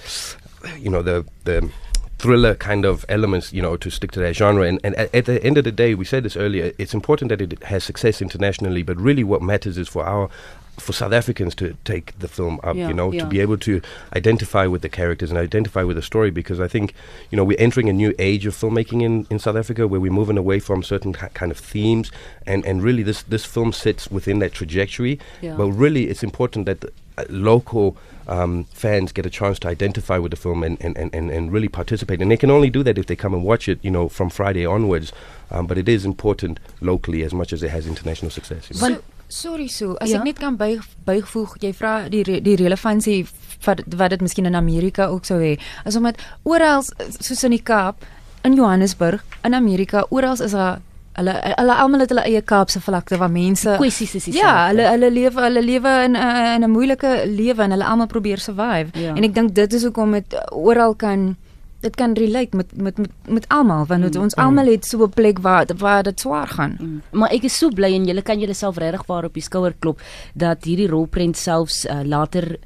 you 0.79 0.89
know 0.89 1.01
the 1.01 1.25
the 1.43 1.69
thriller 2.17 2.55
kind 2.55 2.85
of 2.85 3.05
elements, 3.09 3.51
you 3.53 3.61
know, 3.61 3.75
to 3.77 3.89
stick 3.89 4.11
to 4.11 4.19
that 4.21 4.35
genre. 4.35 4.65
And, 4.67 4.79
and 4.83 4.95
at, 4.95 5.13
at 5.13 5.25
the 5.25 5.43
end 5.43 5.57
of 5.57 5.63
the 5.63 5.71
day, 5.71 5.95
we 5.95 6.05
said 6.05 6.23
this 6.23 6.37
earlier, 6.37 6.71
it's 6.77 6.93
important 6.93 7.29
that 7.29 7.41
it 7.41 7.61
has 7.63 7.83
success 7.83 8.21
internationally, 8.21 8.83
but 8.83 8.97
really 8.97 9.23
what 9.23 9.41
matters 9.41 9.77
is 9.77 9.87
for 9.87 10.05
our 10.05 10.29
for 10.77 10.91
South 10.91 11.13
Africans 11.13 11.55
to 11.55 11.77
take 11.85 12.17
the 12.19 12.27
film 12.27 12.59
up, 12.61 12.75
Yeah, 12.75 12.89
you 12.89 12.93
know, 12.93 13.09
yeah. 13.09 13.21
to 13.21 13.27
be 13.27 13.39
able 13.39 13.57
to 13.59 13.81
identify 14.13 14.67
with 14.67 14.81
the 14.81 14.89
characters 14.89 15.29
and 15.29 15.39
identify 15.39 15.83
with 15.83 15.95
the 15.95 16.01
story 16.01 16.31
because 16.31 16.59
I 16.59 16.67
think, 16.67 16.93
you 17.31 17.37
know, 17.37 17.45
we're 17.45 17.59
entering 17.59 17.87
a 17.87 17.93
new 17.93 18.13
age 18.19 18.45
of 18.45 18.53
filmmaking 18.55 19.01
in, 19.01 19.25
in 19.29 19.39
South 19.39 19.55
Africa 19.55 19.87
where 19.87 20.01
we're 20.01 20.11
moving 20.11 20.37
away 20.37 20.59
from 20.59 20.83
certain 20.83 21.13
ki- 21.13 21.27
kind 21.33 21.49
of 21.49 21.57
themes 21.57 22.11
and, 22.45 22.65
and 22.65 22.83
really 22.83 23.03
this, 23.03 23.23
this 23.23 23.45
film 23.45 23.71
sits 23.71 24.11
within 24.11 24.39
that 24.39 24.51
trajectory. 24.51 25.17
Yeah. 25.41 25.55
But 25.55 25.67
really 25.67 26.09
it's 26.09 26.23
important 26.23 26.65
that 26.65 26.81
the, 26.81 26.91
local 27.29 27.97
um, 28.27 28.65
fans 28.65 29.11
get 29.11 29.25
a 29.25 29.29
chance 29.29 29.59
to 29.59 29.67
identify 29.67 30.17
with 30.17 30.31
the 30.31 30.37
film 30.37 30.63
and, 30.63 30.77
and, 30.81 30.97
and, 30.97 31.13
and, 31.13 31.31
and 31.31 31.51
really 31.51 31.67
participate. 31.67 32.21
And 32.21 32.31
they 32.31 32.37
can 32.37 32.49
only 32.51 32.69
do 32.69 32.83
that 32.83 32.97
if 32.97 33.05
they 33.05 33.15
come 33.15 33.33
and 33.33 33.43
watch 33.43 33.67
it, 33.67 33.79
you 33.81 33.91
know, 33.91 34.09
from 34.09 34.29
Friday 34.29 34.65
onwards. 34.65 35.11
Um, 35.51 35.67
but 35.67 35.77
it 35.77 35.87
is 35.87 36.05
important 36.05 36.59
locally 36.81 37.23
as 37.23 37.33
much 37.33 37.53
as 37.53 37.61
it 37.63 37.69
has 37.69 37.87
international 37.87 38.31
success. 38.31 38.69
You 38.69 38.79
know. 38.79 38.95
So, 38.95 39.03
sorry 39.27 39.67
so, 39.67 39.95
as 40.01 40.09
Ja. 40.09 40.15
ja? 40.15 40.21
ek 40.21 40.25
net 40.25 40.39
kan 40.39 40.57
by 40.57 40.79
byvoeg, 41.05 41.57
jy 41.61 41.71
vra 41.73 42.09
die 42.09 42.23
re, 42.23 42.39
die 42.41 42.55
relevantie 42.55 43.25
wat 43.65 43.81
wat 43.97 44.13
dit 44.13 44.21
miskien 44.21 44.45
in 44.45 44.55
Amerika 44.55 45.07
ook 45.09 45.25
sou 45.25 45.39
hê. 45.41 45.55
As 45.85 45.95
omdat 45.95 46.21
oral 46.43 46.83
soos 47.19 47.43
in 47.43 47.55
die 47.55 47.63
Kaap, 47.63 48.05
in 48.43 48.53
Johannesburg, 48.53 49.23
in 49.43 49.53
Amerika, 49.53 50.05
oral 50.09 50.41
is 50.41 50.51
daar 50.51 50.81
hulle 51.15 51.33
hulle 51.55 51.75
almal 51.83 52.03
het 52.03 52.11
hulle 52.13 52.25
eie 52.27 52.41
Kaapse 52.41 52.81
vlakte 52.83 53.17
waar 53.21 53.31
mense 53.31 53.77
Kwessies 53.79 54.15
is 54.15 54.27
dieselfde. 54.27 54.43
Ja, 54.43 54.67
hulle 54.69 54.89
hulle 54.91 55.11
lewe 55.11 55.47
hulle 55.47 55.63
lewe 55.63 55.95
in 56.03 56.17
'n 56.17 56.55
in 56.55 56.63
'n 56.63 56.71
moeilike 56.71 57.11
lewe 57.25 57.63
en 57.63 57.71
hulle 57.71 57.85
almal 57.85 58.07
probeer 58.07 58.39
survive. 58.39 58.91
Ja. 58.99 59.15
En 59.15 59.23
ek 59.23 59.33
dink 59.33 59.55
dit 59.55 59.73
is 59.73 59.83
hoekom 59.83 60.11
dit 60.11 60.35
oral 60.51 60.95
kan 60.95 61.35
dit 61.81 61.95
kan 61.95 62.13
relate 62.13 62.57
met 62.57 62.75
met 62.75 62.97
met, 62.97 63.11
met 63.27 63.47
almal 63.47 63.85
want 63.85 64.15
mm. 64.15 64.21
ons 64.21 64.35
almal 64.35 64.65
het 64.65 64.85
so 64.85 65.05
'n 65.05 65.09
plek 65.09 65.39
waar 65.39 65.65
waar 65.77 66.03
dit 66.03 66.19
swaar 66.19 66.47
gaan. 66.47 66.77
Mm. 66.79 67.01
Maar 67.11 67.31
ek 67.31 67.43
is 67.43 67.57
so 67.57 67.69
bly 67.69 67.93
en 67.93 68.05
julle 68.05 68.21
kan 68.21 68.39
julleself 68.39 68.77
regtig 68.77 69.05
waar 69.05 69.23
op 69.23 69.33
die 69.33 69.43
skouer 69.43 69.73
klop 69.79 70.01
dat 70.33 70.63
hierdie 70.63 70.87
rolprent 70.87 71.37
selfs 71.37 71.85
uh, 71.85 72.01
later 72.03 72.57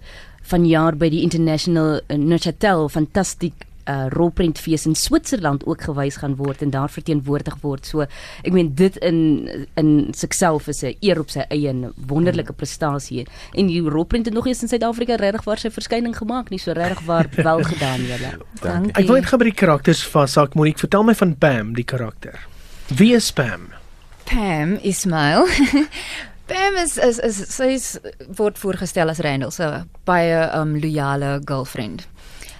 vanjaar 0.41 0.97
by 0.97 1.09
die 1.09 1.21
International 1.21 2.00
uh, 2.07 2.17
Neuchâtel 2.17 2.89
fantastiek 2.89 3.68
uh, 3.89 4.05
rolprentfees 4.13 4.86
in 4.86 4.96
Switserland 4.96 5.65
ook 5.65 5.81
gewys 5.89 6.19
gaan 6.22 6.36
word 6.38 6.62
en 6.62 6.69
daar 6.69 6.89
verteenwoordig 6.89 7.58
word. 7.62 7.86
So 7.89 8.05
ek 8.43 8.53
meen 8.53 8.74
dit 8.75 8.98
in 9.05 9.19
in 9.79 10.13
sigself 10.17 10.67
is 10.67 10.84
'n 10.84 10.96
eer 11.01 11.19
op 11.19 11.29
sy 11.29 11.46
eie 11.50 11.69
en 11.69 11.93
wonderlike 11.96 12.53
prestasie. 12.53 13.27
En 13.53 13.67
die 13.67 13.81
rolprent 13.81 14.25
het 14.25 14.34
nog 14.34 14.48
eens 14.48 14.62
in 14.62 14.67
Suid-Afrika 14.67 15.15
regtig 15.15 15.43
waar 15.43 15.58
sy 15.58 15.72
verskyning 15.72 16.15
gemaak 16.17 16.50
nie, 16.50 16.60
so 16.60 16.72
regtig 16.72 17.05
waar 17.05 17.27
wel 17.50 17.63
gedaan 17.63 18.05
julle. 18.05 18.38
Dankie. 18.62 18.93
Ek 18.93 19.08
wil 19.08 19.15
net 19.15 19.25
gou 19.25 19.38
by 19.38 19.50
die 19.50 19.60
karakters 19.65 20.03
vashak. 20.03 20.55
Monique, 20.55 20.79
vertel 20.79 21.03
my 21.03 21.15
van 21.15 21.36
Pam, 21.38 21.74
die 21.74 21.84
karakter. 21.84 22.39
Wie 22.88 23.13
is 23.15 23.31
Pam? 23.31 23.74
Pam 24.25 24.77
Ismail. 24.81 25.48
Pam 26.50 26.77
is 26.81 26.98
is 26.98 27.19
is 27.19 27.38
sy 27.53 27.74
is, 27.75 27.98
word 28.38 28.58
voorgestel 28.58 29.10
as 29.10 29.22
Randall 29.22 29.51
se 29.53 29.67
baie 30.10 30.39
um 30.58 30.75
loyale 30.81 31.39
girlfriend. 31.46 32.08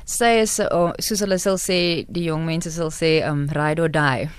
Sy 0.10 0.30
is 0.42 0.56
uh, 0.64 0.90
soos 0.98 1.22
hulle 1.22 1.38
sal 1.42 1.60
sê, 1.62 1.80
die 2.10 2.26
jong 2.32 2.46
mense 2.50 2.72
sal 2.74 2.90
sê 2.90 3.20
um 3.30 3.44
ride 3.54 3.84
or 3.84 3.92
die. 3.94 4.30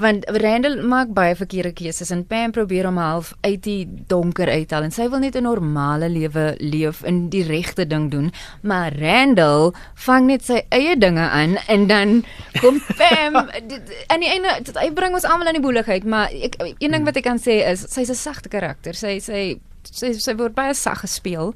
Want 0.00 0.24
Randall 0.42 0.80
maak 0.88 1.12
baie 1.14 1.34
verkeerde 1.36 1.70
keuses 1.76 2.10
en 2.10 2.24
Pam 2.28 2.50
probeer 2.52 2.88
hom 2.88 2.96
half 3.00 3.30
uit 3.44 3.60
die 3.64 3.84
donker 4.10 4.48
uithaal 4.50 4.86
en 4.88 4.94
sy 4.94 5.06
wil 5.12 5.20
net 5.22 5.36
'n 5.36 5.44
normale 5.46 6.08
lewe 6.08 6.56
leef 6.60 7.02
en 7.04 7.28
die 7.30 7.44
regte 7.44 7.86
ding 7.86 8.10
doen, 8.10 8.32
maar 8.62 8.92
Randall 8.98 9.72
vang 10.06 10.26
net 10.26 10.44
sy 10.44 10.62
eie 10.72 10.96
dinge 10.96 11.20
aan 11.28 11.56
en 11.68 11.86
dan 11.86 12.24
kom 12.60 12.80
Pam 12.98 13.36
aan 14.10 14.20
die 14.24 14.32
einde 14.32 14.58
dit- 14.64 14.76
hy 14.80 14.90
bring 14.90 15.14
ons 15.14 15.24
almal 15.24 15.48
in 15.52 15.60
die 15.60 15.66
boeligheid, 15.68 16.04
maar 16.04 16.28
ek 16.32 16.56
een 16.80 16.90
ding 16.90 17.04
wat 17.04 17.16
ek 17.16 17.24
kan 17.24 17.38
sê 17.38 17.62
is 17.70 17.86
sy's 17.88 18.10
'n 18.10 18.14
sagte 18.14 18.48
karakter. 18.48 18.94
Sy 18.94 19.18
sy 19.20 19.60
sy 19.86 20.12
sy 20.18 20.34
word 20.34 20.54
baie 20.54 20.74
sag 20.74 21.00
gespeel. 21.04 21.54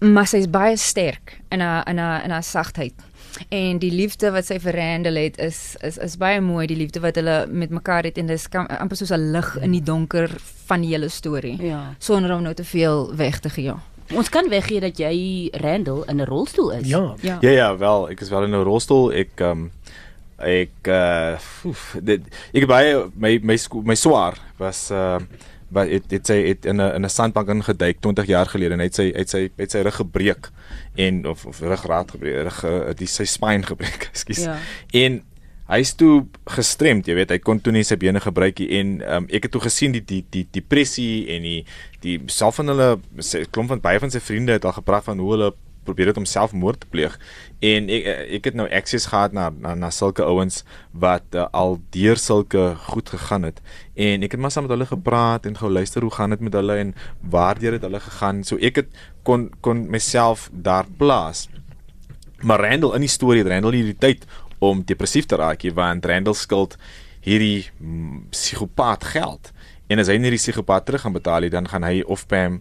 Maar 0.00 0.26
sy's 0.26 0.46
baie 0.50 0.76
sterk 0.76 1.40
in 1.50 1.60
haar 1.60 1.88
in 1.88 1.98
haar 1.98 2.24
in 2.24 2.30
haar 2.30 2.42
sagtheid. 2.42 2.94
En 3.48 3.78
die 3.78 3.92
liefde 3.92 4.30
wat 4.34 4.44
sy 4.46 4.58
vir 4.58 4.74
Randall 4.74 5.16
het 5.16 5.38
is 5.38 5.76
is 5.86 5.98
is 5.98 6.16
baie 6.16 6.40
mooi 6.40 6.66
die 6.66 6.76
liefde 6.76 7.00
wat 7.00 7.14
hulle 7.14 7.46
met 7.46 7.70
mekaar 7.70 8.04
het 8.04 8.18
en 8.18 8.26
dis 8.26 8.46
amper 8.50 8.96
soos 8.96 9.10
'n 9.12 9.30
lig 9.32 9.56
in 9.62 9.70
die 9.72 9.82
donker 9.82 10.30
van 10.66 10.80
die 10.80 10.90
hele 10.90 11.08
storie 11.08 11.62
Ja. 11.62 11.94
sonder 11.98 12.34
om 12.34 12.42
nou 12.42 12.54
te 12.54 12.64
veel 12.64 13.14
weg 13.16 13.38
te 13.40 13.48
gee. 13.50 13.64
Ja. 13.64 13.78
Ons 14.14 14.28
kan 14.28 14.48
weggee 14.48 14.80
dat 14.80 14.98
jy 14.98 15.48
Randall 15.52 16.02
in 16.08 16.16
'n 16.20 16.24
rolstoel 16.26 16.70
is. 16.72 16.88
Ja. 16.88 17.14
Ja. 17.20 17.38
Ja 17.40 17.50
ja, 17.50 17.76
wel, 17.78 18.10
ek 18.10 18.20
is 18.20 18.28
wel 18.28 18.42
in 18.44 18.50
'n 18.50 18.62
rolstoel. 18.62 19.12
Ek 19.12 19.30
ehm 19.40 19.50
um, 19.50 19.70
ek 20.38 20.70
uh 20.88 21.36
oef, 21.64 21.96
dit 22.02 22.20
ek 22.52 22.66
baie 22.66 23.10
my 23.14 23.38
my 23.42 23.58
my 23.84 23.94
swaar 23.94 24.34
was 24.58 24.90
uh 24.90 25.18
wat 25.70 25.88
het 25.88 26.10
het 26.10 26.26
sy 26.26 26.36
het 26.48 26.66
in 26.66 26.80
'n 26.80 26.94
in 26.94 27.04
'n 27.04 27.08
sandbank 27.08 27.48
ingeduik 27.48 28.00
20 28.00 28.26
jaar 28.26 28.46
gelede 28.46 28.74
en 28.74 28.80
hy 28.80 28.88
het 28.90 28.94
sy 28.94 29.12
het 29.14 29.30
sy 29.30 29.48
het 29.56 29.70
sy 29.70 29.82
rug 29.86 29.94
gebreek 29.94 30.50
en 30.94 31.26
of 31.26 31.46
of 31.46 31.60
ruggraat 31.60 32.10
gebreek, 32.10 32.42
rug 32.42 32.64
uh, 32.64 32.94
die 32.94 33.06
sy 33.06 33.24
spine 33.24 33.62
gebreek, 33.62 34.08
ekskuus. 34.12 34.44
Ja. 34.44 34.58
En 34.90 35.22
hy's 35.70 35.94
toe 35.94 36.26
gestremd, 36.50 37.06
jy 37.06 37.14
weet, 37.14 37.30
hy 37.30 37.38
kon 37.38 37.60
toe 37.60 37.72
nie 37.72 37.84
sy 37.86 37.96
bene 37.96 38.20
gebruik 38.20 38.58
nie 38.58 38.68
en 38.80 38.88
um, 39.06 39.26
ek 39.30 39.46
het 39.46 39.52
toe 39.54 39.62
gesien 39.62 39.92
die 39.92 40.02
die 40.04 40.24
die 40.30 40.46
depressie 40.50 41.28
en 41.28 41.42
die 41.42 41.64
die 42.00 42.18
self 42.26 42.58
van 42.58 42.72
hulle 42.72 42.98
klomp 43.50 43.68
van 43.68 43.80
baie 43.80 44.00
van 44.02 44.10
sy 44.10 44.20
vriende 44.20 44.52
het 44.52 44.64
al 44.64 44.72
gepraat 44.72 45.04
van 45.04 45.18
hoe 45.18 45.30
hulle 45.30 45.52
probeer 45.90 46.12
het 46.12 46.20
om 46.20 46.26
selfmoord 46.28 46.80
te 46.80 46.88
pleeg. 46.90 47.18
En 47.60 47.90
ek 47.92 48.08
ek 48.40 48.50
het 48.50 48.58
nou 48.58 48.66
access 48.70 49.10
gehad 49.10 49.34
na 49.36 49.50
na, 49.50 49.74
na 49.74 49.90
sulke 49.90 50.24
ouens 50.24 50.62
wat 50.92 51.26
uh, 51.34 51.46
al 51.52 51.78
deur 51.94 52.16
sulke 52.16 52.74
goed 52.88 53.10
gegaan 53.12 53.48
het. 53.50 53.60
En 53.98 54.22
ek 54.22 54.36
het 54.36 54.40
maar 54.40 54.54
saam 54.54 54.68
met 54.68 54.74
hulle 54.76 54.88
gepraat 54.88 55.46
en 55.46 55.58
gou 55.58 55.70
luister 55.70 56.06
hoe 56.06 56.14
gaan 56.14 56.36
dit 56.36 56.46
met 56.48 56.56
hulle 56.56 56.78
en 56.86 56.94
waardeur 57.20 57.76
het 57.76 57.84
hulle 57.86 58.00
gegaan. 58.00 58.44
So 58.46 58.56
ek 58.56 58.84
het 58.84 59.00
kon 59.26 59.50
kon 59.60 59.88
myself 59.90 60.48
daar 60.52 60.86
plaas. 60.96 61.48
Maar 62.40 62.64
Randall 62.64 62.94
in 62.96 63.04
die 63.04 63.12
storie, 63.12 63.42
het 63.42 63.52
Randall 63.52 63.76
hierdie 63.76 63.98
tyd 63.98 64.24
om 64.58 64.80
depressief 64.84 65.26
te 65.28 65.36
raak, 65.36 65.64
nie, 65.64 65.72
want 65.76 66.06
Randall 66.08 66.36
skuld 66.36 66.76
hierdie 67.24 67.68
mm, 67.76 68.30
psigopaat 68.32 69.04
geld. 69.12 69.52
En 69.92 70.00
as 70.00 70.08
hy 70.08 70.16
nie 70.20 70.32
die 70.32 70.40
psigopaat 70.40 70.86
terug 70.88 71.04
gaan 71.04 71.16
betaal 71.16 71.44
nie, 71.44 71.52
dan 71.52 71.68
gaan 71.68 71.84
hy 71.84 72.00
of 72.06 72.24
Pam 72.30 72.60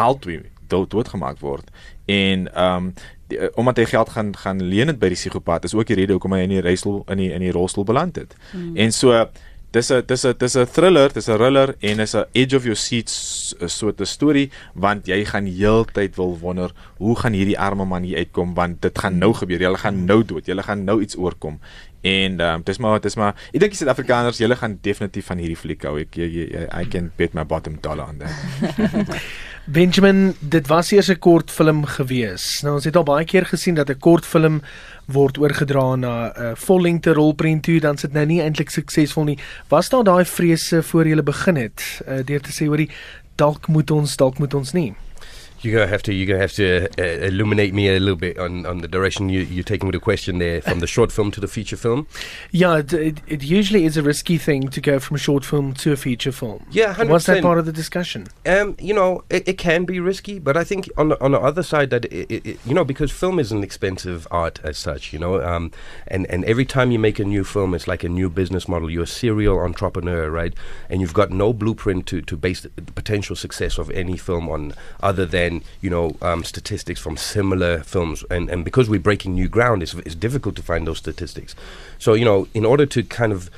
albei 0.00 0.40
dood 0.70 0.90
doodgemaak 0.90 1.38
word. 1.40 1.70
En 2.06 2.48
ehm 2.54 2.76
um, 2.76 2.94
die, 3.30 3.38
uh, 3.38 3.48
omdat 3.54 3.76
hy 3.76 3.84
geld 3.84 4.08
gaan 4.10 4.32
gaan 4.36 4.62
leen 4.62 4.88
het 4.90 4.98
by 4.98 5.08
die 5.12 5.16
psigopaat, 5.20 5.64
is 5.64 5.74
ook 5.74 5.86
die 5.86 5.96
rede 5.96 6.12
hoekom 6.16 6.32
hy 6.34 6.40
in 6.46 6.56
die 6.56 6.62
rolstoel 6.64 7.04
in 7.08 7.16
die 7.22 7.30
in 7.32 7.40
die 7.40 7.52
rolstoel 7.54 7.84
beland 7.84 8.16
het. 8.16 8.34
Hmm. 8.50 8.76
En 8.76 8.92
so 8.92 9.26
dis 9.70 9.90
'n 9.92 10.02
dis 10.06 10.24
'n 10.26 10.34
dis 10.38 10.56
'n 10.56 10.66
thriller, 10.66 11.12
dis 11.12 11.28
'n 11.28 11.36
thriller 11.36 11.74
en 11.80 12.00
is 12.00 12.14
'n 12.16 12.24
edge 12.32 12.56
of 12.56 12.64
your 12.64 12.76
seat 12.76 13.08
s- 13.08 13.54
soort 13.66 14.00
'n 14.00 14.04
storie 14.06 14.50
want 14.74 15.06
jy 15.06 15.24
gaan 15.24 15.46
heeltyd 15.46 16.16
wil 16.16 16.38
wonder 16.38 16.72
hoe 16.98 17.16
gaan 17.16 17.32
hierdie 17.32 17.58
arme 17.58 17.84
man 17.84 18.02
hier 18.02 18.16
uitkom 18.18 18.54
want 18.54 18.82
dit 18.82 18.98
gaan 18.98 19.18
nou 19.18 19.32
gebeur. 19.34 19.58
Hulle 19.60 19.78
gaan 19.78 20.04
nou 20.04 20.24
dood. 20.24 20.46
Hulle 20.46 20.62
gaan 20.62 20.84
nou 20.84 21.00
iets 21.00 21.16
oorkom. 21.16 21.60
En 22.00 22.40
um, 22.40 22.62
dis 22.64 22.78
maar 22.78 23.00
dis 23.00 23.16
maar 23.20 23.36
ek 23.52 23.60
dink 23.60 23.74
die 23.74 23.80
Suid-Afrikaners, 23.82 24.40
julle 24.40 24.56
gaan 24.56 24.78
definitief 24.80 25.26
van 25.28 25.40
hierdie 25.42 25.58
fliek 25.58 25.82
hou. 25.84 25.98
Ek 26.00 26.16
I 26.16 26.84
can 26.88 27.10
bet 27.16 27.34
my 27.36 27.44
bottom 27.44 27.76
dollar 27.84 28.08
on 28.08 28.22
that. 28.22 29.16
Benjamin, 29.70 30.34
dit 30.40 30.66
was 30.66 30.90
eers 30.90 31.10
'n 31.12 31.18
kortfilm 31.18 31.84
gewees. 31.84 32.62
Nou 32.62 32.74
ons 32.74 32.84
het 32.84 32.96
al 32.96 33.04
baie 33.04 33.24
keer 33.24 33.46
gesien 33.46 33.74
dat 33.74 33.90
'n 33.90 33.98
kortfilm 33.98 34.62
word 35.06 35.38
oorgedra 35.38 35.94
na 35.96 36.32
'n 36.32 36.42
uh, 36.42 36.52
vollengte 36.54 37.12
rolprent 37.12 37.62
toe, 37.62 37.80
dan 37.80 37.98
sit 37.98 38.12
nou 38.12 38.26
nie 38.26 38.40
eintlik 38.40 38.70
suksesvol 38.70 39.24
nie. 39.24 39.38
Was 39.68 39.88
daar 39.88 40.04
daai 40.04 40.24
vrese 40.24 40.82
voor 40.82 41.06
jy 41.06 41.22
begin 41.22 41.56
het, 41.56 42.02
uh, 42.08 42.24
deur 42.24 42.40
te 42.40 42.50
sê 42.50 42.66
hoorie 42.66 42.90
dalk 43.36 43.68
moet 43.68 43.90
ons, 43.90 44.16
dalk 44.16 44.38
moet 44.38 44.54
ons 44.54 44.72
nie. 44.72 44.94
You're 45.62 45.78
gonna 45.78 45.90
have 45.90 46.02
to 46.04 46.14
you're 46.14 46.26
gonna 46.26 46.40
have 46.40 46.52
to 46.54 46.88
uh, 46.98 47.26
illuminate 47.26 47.74
me 47.74 47.88
a 47.88 48.00
little 48.00 48.16
bit 48.16 48.38
on, 48.38 48.64
on 48.64 48.78
the 48.78 48.88
direction 48.88 49.28
you, 49.28 49.40
you're 49.40 49.64
taking 49.64 49.86
with 49.86 49.94
the 49.94 50.00
question 50.00 50.38
there 50.38 50.62
from 50.62 50.80
the 50.80 50.86
short 50.86 51.12
film 51.12 51.30
to 51.32 51.40
the 51.40 51.48
feature 51.48 51.76
film. 51.76 52.06
Yeah, 52.50 52.78
it, 52.78 52.92
it, 52.92 53.20
it 53.26 53.42
usually 53.42 53.84
is 53.84 53.96
a 53.96 54.02
risky 54.02 54.38
thing 54.38 54.68
to 54.68 54.80
go 54.80 54.98
from 54.98 55.16
a 55.16 55.18
short 55.18 55.44
film 55.44 55.74
to 55.74 55.92
a 55.92 55.96
feature 55.96 56.32
film. 56.32 56.64
Yeah, 56.70 56.94
hundred 56.94 57.12
Was 57.12 57.26
that 57.26 57.42
part 57.42 57.58
of 57.58 57.66
the 57.66 57.72
discussion? 57.72 58.28
Um, 58.46 58.76
you 58.78 58.94
know, 58.94 59.24
it, 59.28 59.46
it 59.46 59.58
can 59.58 59.84
be 59.84 60.00
risky, 60.00 60.38
but 60.38 60.56
I 60.56 60.64
think 60.64 60.88
on 60.96 61.10
the, 61.10 61.22
on 61.22 61.32
the 61.32 61.40
other 61.40 61.62
side 61.62 61.90
that 61.90 62.10
you 62.10 62.74
know 62.74 62.84
because 62.84 63.10
film 63.10 63.38
is 63.38 63.52
an 63.52 63.62
expensive 63.62 64.26
art 64.30 64.60
as 64.64 64.78
such, 64.78 65.12
you 65.12 65.18
know, 65.18 65.42
um, 65.42 65.72
and 66.06 66.26
and 66.26 66.44
every 66.46 66.64
time 66.64 66.90
you 66.90 66.98
make 66.98 67.18
a 67.18 67.24
new 67.24 67.44
film, 67.44 67.74
it's 67.74 67.86
like 67.86 68.02
a 68.02 68.08
new 68.08 68.30
business 68.30 68.66
model. 68.66 68.90
You're 68.90 69.02
a 69.02 69.06
serial 69.06 69.58
entrepreneur, 69.58 70.30
right? 70.30 70.54
And 70.88 71.02
you've 71.02 71.14
got 71.14 71.30
no 71.30 71.52
blueprint 71.52 72.06
to 72.06 72.22
to 72.22 72.36
base 72.36 72.62
the 72.62 72.70
potential 72.70 73.36
success 73.36 73.76
of 73.76 73.90
any 73.90 74.16
film 74.16 74.48
on, 74.48 74.72
other 75.02 75.26
than 75.26 75.49
you 75.80 75.90
know 75.90 76.16
um, 76.22 76.44
statistics 76.44 77.00
from 77.00 77.16
similar 77.16 77.82
films. 77.82 78.24
And 78.30 78.50
and 78.50 78.64
because 78.64 78.88
we're 78.90 79.06
breaking 79.08 79.34
new 79.34 79.48
ground, 79.48 79.82
it's 79.82 79.94
it's 79.94 80.14
difficult 80.26 80.54
to 80.56 80.62
find 80.62 80.86
those 80.86 80.98
statistics. 80.98 81.54
So 81.98 82.14
you 82.14 82.24
know, 82.24 82.48
in 82.54 82.64
order 82.64 82.86
to 82.86 83.02
kind 83.02 83.32
of 83.32 83.50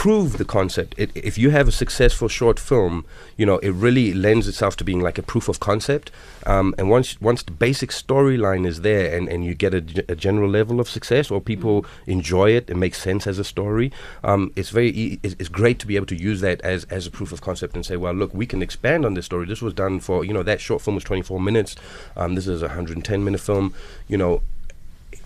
prove 0.00 0.38
the 0.38 0.46
concept. 0.46 0.94
It, 0.96 1.10
if 1.14 1.36
you 1.36 1.50
have 1.50 1.68
a 1.68 1.72
successful 1.72 2.26
short 2.26 2.58
film, 2.58 3.04
you 3.36 3.44
know 3.44 3.58
it 3.58 3.72
really 3.72 4.14
lends 4.14 4.48
itself 4.48 4.74
to 4.76 4.82
being 4.82 5.02
like 5.02 5.18
a 5.18 5.22
proof 5.22 5.46
of 5.46 5.60
concept. 5.60 6.10
Um, 6.46 6.74
and 6.78 6.88
once 6.88 7.20
once 7.20 7.42
the 7.42 7.50
basic 7.50 7.90
storyline 7.90 8.66
is 8.66 8.80
there, 8.80 9.14
and, 9.14 9.28
and 9.28 9.44
you 9.44 9.54
get 9.54 9.74
a, 9.74 9.84
a 10.08 10.16
general 10.16 10.48
level 10.48 10.80
of 10.80 10.88
success, 10.88 11.30
or 11.30 11.38
people 11.38 11.84
enjoy 12.06 12.52
it, 12.52 12.70
it 12.70 12.76
makes 12.76 12.98
sense 12.98 13.26
as 13.26 13.38
a 13.38 13.44
story. 13.44 13.92
Um, 14.24 14.52
it's 14.56 14.70
very 14.70 14.88
e- 14.88 15.20
it's, 15.22 15.36
it's 15.38 15.50
great 15.50 15.78
to 15.80 15.86
be 15.86 15.96
able 15.96 16.06
to 16.06 16.16
use 16.16 16.40
that 16.40 16.62
as 16.62 16.84
as 16.84 17.06
a 17.06 17.10
proof 17.10 17.30
of 17.30 17.42
concept 17.42 17.74
and 17.74 17.84
say, 17.84 17.98
well, 17.98 18.14
look, 18.14 18.32
we 18.32 18.46
can 18.46 18.62
expand 18.62 19.04
on 19.04 19.12
this 19.12 19.26
story. 19.26 19.44
This 19.44 19.60
was 19.60 19.74
done 19.74 20.00
for 20.00 20.24
you 20.24 20.32
know 20.32 20.42
that 20.42 20.62
short 20.62 20.80
film 20.80 20.94
was 20.94 21.04
24 21.04 21.38
minutes. 21.38 21.76
Um, 22.16 22.36
this 22.36 22.46
is 22.48 22.62
a 22.62 22.68
110 22.68 23.22
minute 23.22 23.42
film. 23.42 23.74
You 24.08 24.16
know, 24.16 24.40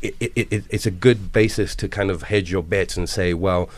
it, 0.04 0.14
it, 0.20 0.48
it, 0.50 0.64
it's 0.68 0.86
a 0.86 0.90
good 0.90 1.32
basis 1.32 1.74
to 1.76 1.88
kind 1.88 2.10
of 2.10 2.24
hedge 2.24 2.50
your 2.50 2.62
bets 2.62 2.96
and 2.96 3.08
say, 3.08 3.34
well, 3.34 3.70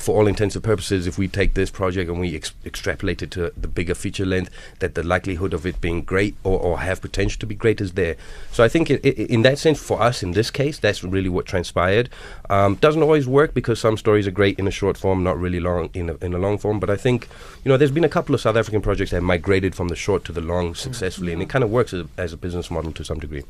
for 0.00 0.16
all 0.16 0.26
intents 0.26 0.54
and 0.54 0.64
purposes, 0.64 1.06
if 1.06 1.18
we 1.18 1.28
take 1.28 1.54
this 1.54 1.70
project 1.70 2.10
and 2.10 2.20
we 2.20 2.34
ex- 2.34 2.52
extrapolate 2.64 3.22
it 3.22 3.30
to 3.32 3.52
the 3.56 3.68
bigger 3.68 3.94
feature 3.94 4.26
length, 4.26 4.50
that 4.78 4.94
the 4.94 5.02
likelihood 5.02 5.54
of 5.54 5.66
it 5.66 5.80
being 5.80 6.02
great 6.02 6.34
or, 6.44 6.58
or 6.58 6.80
have 6.80 7.00
potential 7.00 7.38
to 7.40 7.46
be 7.46 7.54
great 7.54 7.80
is 7.80 7.92
there. 7.92 8.16
So 8.52 8.64
I 8.64 8.68
think 8.68 8.90
it, 8.90 9.04
it, 9.04 9.30
in 9.30 9.42
that 9.42 9.58
sense, 9.58 9.80
for 9.80 10.00
us 10.00 10.22
in 10.22 10.32
this 10.32 10.50
case, 10.50 10.78
that's 10.78 11.04
really 11.04 11.28
what 11.28 11.46
transpired. 11.46 12.08
Um, 12.48 12.76
doesn't 12.76 13.02
always 13.02 13.26
work 13.26 13.54
because 13.54 13.80
some 13.80 13.96
stories 13.96 14.26
are 14.26 14.32
great 14.32 14.58
in 14.58 14.66
a 14.66 14.70
short 14.70 14.96
form, 14.96 15.22
not 15.22 15.38
really 15.38 15.60
long 15.60 15.90
in 15.94 16.10
a, 16.10 16.14
in 16.16 16.34
a 16.34 16.38
long 16.38 16.58
form. 16.58 16.80
But 16.80 16.90
I 16.90 16.96
think 16.96 17.28
you 17.64 17.68
know 17.68 17.76
there's 17.76 17.90
been 17.90 18.04
a 18.04 18.08
couple 18.08 18.34
of 18.34 18.40
South 18.40 18.56
African 18.56 18.82
projects 18.82 19.10
that 19.10 19.20
migrated 19.22 19.74
from 19.74 19.88
the 19.88 19.96
short 19.96 20.24
to 20.24 20.32
the 20.32 20.40
long 20.40 20.74
successfully, 20.74 21.32
and 21.32 21.42
it 21.42 21.48
kind 21.48 21.64
of 21.64 21.70
works 21.70 21.92
as, 21.92 22.06
as 22.16 22.32
a 22.32 22.36
business 22.36 22.70
model 22.70 22.92
to 22.92 23.04
some 23.04 23.18
degree. 23.18 23.44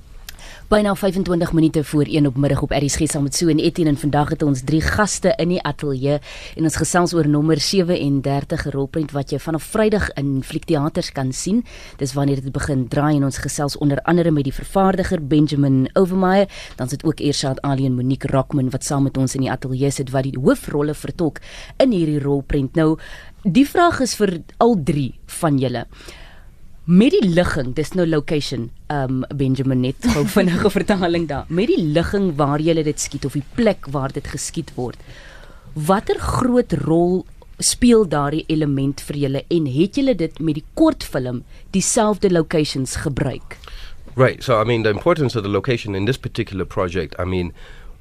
Byna 0.68 0.94
25 0.94 1.52
minute 1.52 1.84
voor 1.84 2.04
1 2.04 2.26
op 2.26 2.36
middag 2.36 2.62
op 2.62 2.70
RSG 2.70 3.08
saam 3.10 3.22
met 3.22 3.34
Sue 3.34 3.50
en 3.50 3.58
Etienne 3.58 3.90
en 3.90 3.98
vandag 3.98 4.28
het 4.28 4.42
ons 4.42 4.60
drie 4.64 4.80
gaste 4.80 5.32
in 5.36 5.48
die 5.48 5.62
ateljee 5.62 6.20
en 6.56 6.68
ons 6.68 6.76
gesels 6.76 7.14
oor 7.14 7.28
nommer 7.28 7.60
37 7.60 8.66
rolprent 8.70 9.10
wat 9.16 9.34
jy 9.34 9.40
vanaf 9.42 9.66
Vrydag 9.72 10.10
in 10.20 10.42
fliekteaters 10.46 11.10
kan 11.12 11.32
sien. 11.32 11.64
Dis 11.98 12.14
wanneer 12.14 12.42
dit 12.44 12.52
begin 12.52 12.86
draai 12.88 13.16
en 13.16 13.24
ons 13.24 13.40
gesels 13.42 13.78
onder 13.78 13.98
andere 14.02 14.30
met 14.30 14.46
die 14.46 14.54
vervaardiger 14.54 15.26
Benjamin 15.26 15.88
Overmeyer, 15.92 16.46
dan 16.76 16.88
sit 16.88 17.04
ook 17.04 17.18
Eersaad 17.20 17.60
Ali 17.60 17.86
en 17.86 17.98
Monique 17.98 18.30
Rockman 18.30 18.70
wat 18.70 18.84
saam 18.84 19.02
met 19.08 19.16
ons 19.16 19.34
in 19.34 19.48
die 19.48 19.50
ateljee 19.50 19.90
sit 19.90 20.14
wat 20.14 20.28
die 20.28 20.38
hoofrolle 20.38 20.94
vertolk 20.94 21.42
in 21.82 21.90
hierdie 21.92 22.20
rolprent. 22.22 22.74
Nou, 22.78 22.94
die 23.42 23.66
vraag 23.66 24.00
is 24.06 24.14
vir 24.20 24.38
al 24.58 24.78
drie 24.84 25.14
van 25.40 25.58
julle. 25.58 25.86
Met 26.90 27.12
die 27.14 27.22
ligging, 27.22 27.68
dis 27.78 27.92
nou 27.94 28.02
location. 28.08 28.64
Um 28.90 29.20
Benjamin 29.38 29.84
net 29.84 30.06
gou 30.10 30.24
vinnige 30.36 30.72
vertaling 30.74 31.28
daar. 31.30 31.44
Met 31.46 31.68
die 31.70 31.78
ligging 31.78 32.32
waar 32.34 32.58
jy 32.58 32.74
dit 32.82 32.98
skiet 32.98 33.28
of 33.28 33.36
die 33.38 33.44
plek 33.54 33.86
waar 33.94 34.10
dit 34.10 34.26
geskiet 34.26 34.72
word. 34.74 34.98
Watter 35.74 36.18
groot 36.18 36.74
rol 36.82 37.22
speel 37.62 38.08
daardie 38.10 38.42
element 38.50 39.04
vir 39.06 39.20
julle 39.22 39.44
en 39.46 39.68
het 39.70 40.00
julle 40.00 40.16
dit 40.18 40.40
met 40.42 40.58
die 40.58 40.64
kortfilm 40.74 41.44
dieselfde 41.70 42.32
locations 42.32 42.96
gebruik? 43.04 43.60
Right. 44.16 44.42
So, 44.42 44.58
I 44.60 44.64
mean, 44.64 44.82
the 44.82 44.90
importance 44.90 45.38
of 45.38 45.44
the 45.44 45.52
location 45.52 45.94
in 45.94 46.10
this 46.10 46.18
particular 46.18 46.66
project, 46.66 47.14
I 47.20 47.24
mean, 47.24 47.52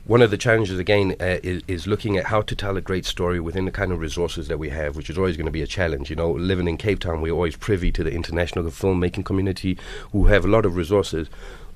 one 0.09 0.23
of 0.23 0.31
the 0.31 0.37
challenges, 0.37 0.79
again, 0.79 1.15
uh, 1.21 1.37
is, 1.43 1.61
is 1.67 1.85
looking 1.85 2.17
at 2.17 2.25
how 2.25 2.41
to 2.41 2.55
tell 2.55 2.75
a 2.75 2.81
great 2.81 3.05
story 3.05 3.39
within 3.39 3.65
the 3.65 3.71
kind 3.71 3.91
of 3.91 3.99
resources 3.99 4.47
that 4.47 4.57
we 4.57 4.69
have, 4.69 4.95
which 4.95 5.07
is 5.07 5.19
always 5.19 5.37
going 5.37 5.45
to 5.45 5.51
be 5.51 5.61
a 5.61 5.67
challenge. 5.67 6.09
You 6.09 6.15
know, 6.15 6.31
living 6.31 6.67
in 6.67 6.77
Cape 6.77 6.97
Town, 6.97 7.21
we're 7.21 7.31
always 7.31 7.55
privy 7.55 7.91
to 7.91 8.03
the 8.03 8.11
international 8.11 8.65
filmmaking 8.65 9.23
community 9.23 9.77
who 10.11 10.25
have 10.25 10.45
a 10.45 10.47
lot 10.47 10.65
of 10.65 10.75
resources. 10.75 11.29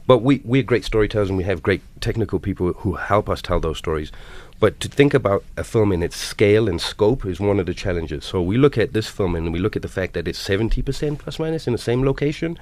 But 0.08 0.24
we, 0.24 0.42
we're 0.44 0.64
great 0.64 0.84
storytellers 0.84 1.30
and 1.30 1.38
we 1.38 1.44
have 1.44 1.62
great 1.62 1.82
technical 2.02 2.40
people 2.40 2.74
who 2.74 2.94
help 2.94 3.30
us 3.30 3.40
tell 3.40 3.60
those 3.60 3.78
stories. 3.78 4.12
But 4.60 4.80
to 4.80 4.88
think 4.88 5.14
about 5.14 5.44
a 5.56 5.64
film 5.64 5.92
in 5.92 6.02
its 6.02 6.16
scale 6.16 6.68
and 6.68 6.82
scope 6.82 7.28
is 7.28 7.40
one 7.40 7.60
of 7.60 7.68
the 7.68 7.74
challenges. 7.76 8.26
So 8.26 8.42
we 8.42 8.58
look 8.58 8.80
at 8.80 8.94
this 8.94 9.08
film 9.08 9.36
and 9.36 9.54
we 9.54 9.60
look 9.60 9.76
at 9.76 9.84
the 9.84 9.88
fact 9.88 10.14
that 10.14 10.28
it's 10.28 10.42
70% 10.44 11.20
plus 11.20 11.38
minus 11.38 11.68
in 11.68 11.74
the 11.74 11.80
same 11.80 12.04
location. 12.04 12.58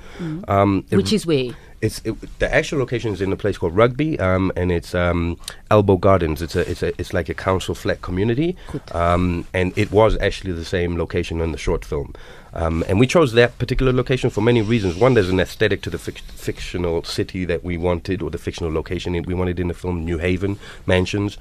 Um, 0.49 0.83
Which 0.91 1.13
is 1.13 1.25
where? 1.25 1.51
It's 1.81 2.01
it, 2.05 2.15
the 2.39 2.53
actual 2.53 2.79
location 2.79 3.11
is 3.11 3.21
in 3.21 3.31
a 3.31 3.35
place 3.35 3.57
called 3.57 3.75
Rugby, 3.75 4.19
um, 4.19 4.51
and 4.55 4.71
it's 4.71 4.93
um, 4.93 5.37
Elbow 5.69 5.97
Gardens. 5.97 6.41
It's 6.41 6.55
a 6.55 6.69
it's 6.69 6.83
a 6.83 6.89
it's 6.99 7.13
like 7.13 7.29
a 7.29 7.33
council 7.33 7.75
flat 7.75 8.01
community, 8.01 8.55
um, 8.91 9.45
and 9.53 9.75
it 9.77 9.91
was 9.91 10.17
actually 10.19 10.53
the 10.53 10.65
same 10.65 10.97
location 10.97 11.41
in 11.41 11.51
the 11.51 11.57
short 11.57 11.83
film. 11.83 12.13
Um, 12.53 12.83
and 12.87 12.99
we 12.99 13.07
chose 13.07 13.33
that 13.33 13.57
particular 13.57 13.93
location 13.93 14.29
for 14.29 14.41
many 14.41 14.61
reasons. 14.61 14.95
One, 14.95 15.13
there's 15.13 15.29
an 15.29 15.39
aesthetic 15.39 15.81
to 15.83 15.89
the 15.89 15.97
fic- 15.97 16.19
fictional 16.19 17.03
city 17.03 17.45
that 17.45 17.63
we 17.63 17.77
wanted, 17.77 18.21
or 18.21 18.29
the 18.29 18.37
fictional 18.37 18.71
location 18.71 19.13
we 19.23 19.33
wanted 19.33 19.59
in 19.59 19.67
the 19.67 19.73
film, 19.73 20.05
New 20.05 20.17
Haven 20.17 20.59
mansions. 20.85 21.37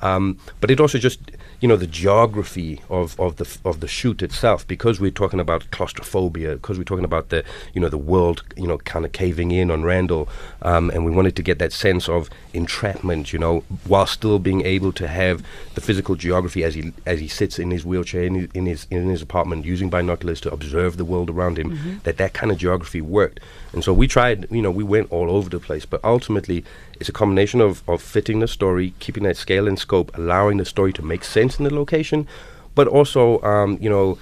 Um, 0.00 0.38
but 0.60 0.70
it 0.70 0.80
also 0.80 0.98
just 0.98 1.20
you 1.62 1.68
know 1.68 1.76
the 1.76 1.86
geography 1.86 2.80
of, 2.90 3.18
of 3.20 3.36
the 3.36 3.58
of 3.64 3.78
the 3.78 3.86
shoot 3.86 4.20
itself 4.20 4.66
because 4.66 4.98
we're 4.98 5.12
talking 5.12 5.38
about 5.38 5.70
claustrophobia 5.70 6.56
because 6.56 6.76
we're 6.76 6.84
talking 6.84 7.04
about 7.04 7.28
the 7.28 7.44
you 7.72 7.80
know 7.80 7.88
the 7.88 7.96
world 7.96 8.42
you 8.56 8.66
know 8.66 8.78
kind 8.78 9.04
of 9.04 9.12
caving 9.12 9.52
in 9.52 9.70
on 9.70 9.84
Randall 9.84 10.28
um, 10.62 10.90
and 10.90 11.04
we 11.04 11.12
wanted 11.12 11.36
to 11.36 11.42
get 11.42 11.60
that 11.60 11.72
sense 11.72 12.08
of 12.08 12.28
entrapment 12.52 13.32
you 13.32 13.38
know 13.38 13.60
while 13.84 14.06
still 14.06 14.40
being 14.40 14.62
able 14.62 14.92
to 14.92 15.06
have 15.06 15.44
the 15.74 15.80
physical 15.80 16.16
geography 16.16 16.64
as 16.64 16.74
he 16.74 16.92
as 17.06 17.20
he 17.20 17.28
sits 17.28 17.60
in 17.60 17.70
his 17.70 17.84
wheelchair 17.84 18.24
in 18.24 18.34
his 18.34 18.48
in 18.54 18.66
his, 18.66 18.86
in 18.90 19.08
his 19.08 19.22
apartment 19.22 19.64
using 19.64 19.88
binoculars 19.88 20.40
to 20.40 20.52
observe 20.52 20.96
the 20.96 21.04
world 21.04 21.30
around 21.30 21.56
him 21.58 22.00
that 22.02 22.16
that 22.16 22.34
kind 22.34 22.50
of 22.50 22.58
geography 22.58 23.00
worked. 23.00 23.38
And 23.72 23.84
so 23.84 23.92
we 23.92 24.08
tried 24.08 24.50
you 24.50 24.62
know 24.62 24.70
we 24.72 24.82
went 24.82 25.12
all 25.12 25.30
over 25.30 25.48
the 25.48 25.60
place 25.60 25.86
but 25.86 26.00
ultimately 26.02 26.64
it's 27.02 27.08
a 27.08 27.12
combination 27.12 27.60
of, 27.60 27.82
of 27.88 28.00
fitting 28.00 28.38
the 28.38 28.46
story, 28.46 28.94
keeping 29.00 29.24
that 29.24 29.36
scale 29.36 29.66
and 29.66 29.76
scope, 29.76 30.16
allowing 30.16 30.58
the 30.58 30.64
story 30.64 30.92
to 30.92 31.02
make 31.02 31.24
sense 31.24 31.51
in 31.58 31.64
the 31.64 31.74
location, 31.74 32.26
but 32.74 32.88
also, 32.88 33.40
um, 33.42 33.78
you 33.80 33.90
know, 33.90 34.18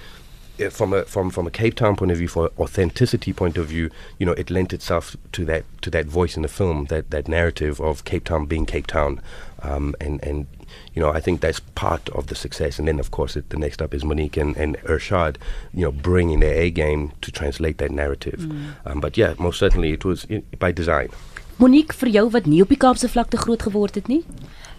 eh, 0.59 0.69
from 0.69 0.93
a 0.93 1.03
from 1.05 1.29
from 1.29 1.47
a 1.47 1.51
Cape 1.51 1.75
Town 1.75 1.95
point 1.95 2.11
of 2.11 2.17
view, 2.17 2.27
for 2.27 2.51
authenticity 2.59 3.33
point 3.33 3.57
of 3.57 3.67
view, 3.67 3.89
you 4.19 4.25
know, 4.25 4.33
it 4.33 4.49
lent 4.49 4.73
itself 4.73 5.15
to 5.31 5.45
that 5.45 5.63
to 5.81 5.89
that 5.89 6.05
voice 6.05 6.35
in 6.35 6.41
the 6.41 6.47
film, 6.49 6.85
that 6.85 7.11
that 7.11 7.27
narrative 7.27 7.79
of 7.79 8.03
Cape 8.03 8.25
Town 8.25 8.45
being 8.45 8.65
Cape 8.65 8.87
Town, 8.87 9.21
um, 9.61 9.95
and 9.99 10.23
and 10.23 10.47
you 10.93 11.01
know, 11.01 11.11
I 11.11 11.19
think 11.19 11.41
that's 11.41 11.59
part 11.75 12.09
of 12.09 12.27
the 12.27 12.35
success. 12.35 12.79
And 12.79 12.87
then, 12.87 12.99
of 12.99 13.11
course, 13.11 13.35
it, 13.35 13.49
the 13.49 13.57
next 13.57 13.81
up 13.81 13.93
is 13.93 14.03
Monique 14.03 14.37
and, 14.37 14.55
and 14.57 14.77
Urshad, 14.83 15.37
you 15.73 15.83
know, 15.83 15.91
bringing 15.91 16.39
their 16.39 16.53
A 16.53 16.69
game 16.69 17.11
to 17.21 17.31
translate 17.31 17.77
that 17.77 17.91
narrative. 17.91 18.51
Um, 18.85 18.99
but 18.99 19.17
yeah, 19.17 19.33
most 19.39 19.59
certainly 19.59 19.93
it 19.93 20.05
was 20.05 20.25
i 20.29 20.41
by 20.59 20.71
design. 20.71 21.09
Monique 21.57 21.93
vir 21.93 22.09
jou 22.09 22.29
wat 22.33 22.47
nie 22.49 22.61
op 22.63 22.71
die 22.73 22.79
Kaapse 22.79 23.07
vlakte 23.09 23.37
groot 23.37 23.61
geword 23.61 23.95
het 23.95 24.07
nie. 24.09 24.23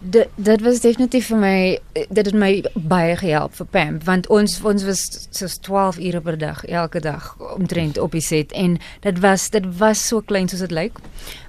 Dit 0.04 0.28
dit 0.34 0.60
was 0.60 0.80
definitief 0.82 1.28
vir 1.30 1.38
my 1.38 1.58
dit 1.94 2.26
het 2.26 2.34
my 2.34 2.64
baie 2.74 3.14
gehelp 3.20 3.54
vir 3.54 3.66
Pam 3.70 4.00
want 4.02 4.26
ons 4.34 4.56
ons 4.66 4.82
was 4.82 5.02
soos 5.30 5.54
12 5.62 6.00
ure 6.08 6.20
per 6.20 6.38
dag 6.38 6.64
elke 6.66 7.00
dag 7.00 7.28
omtrent 7.54 7.98
op 8.02 8.16
die 8.16 8.24
set. 8.24 8.50
En 8.52 8.80
dit 9.06 9.20
was 9.22 9.50
dit 9.54 9.68
was 9.78 10.02
so 10.08 10.20
klein 10.20 10.48
soos 10.50 10.64
dit 10.66 10.74
lyk. 10.74 10.98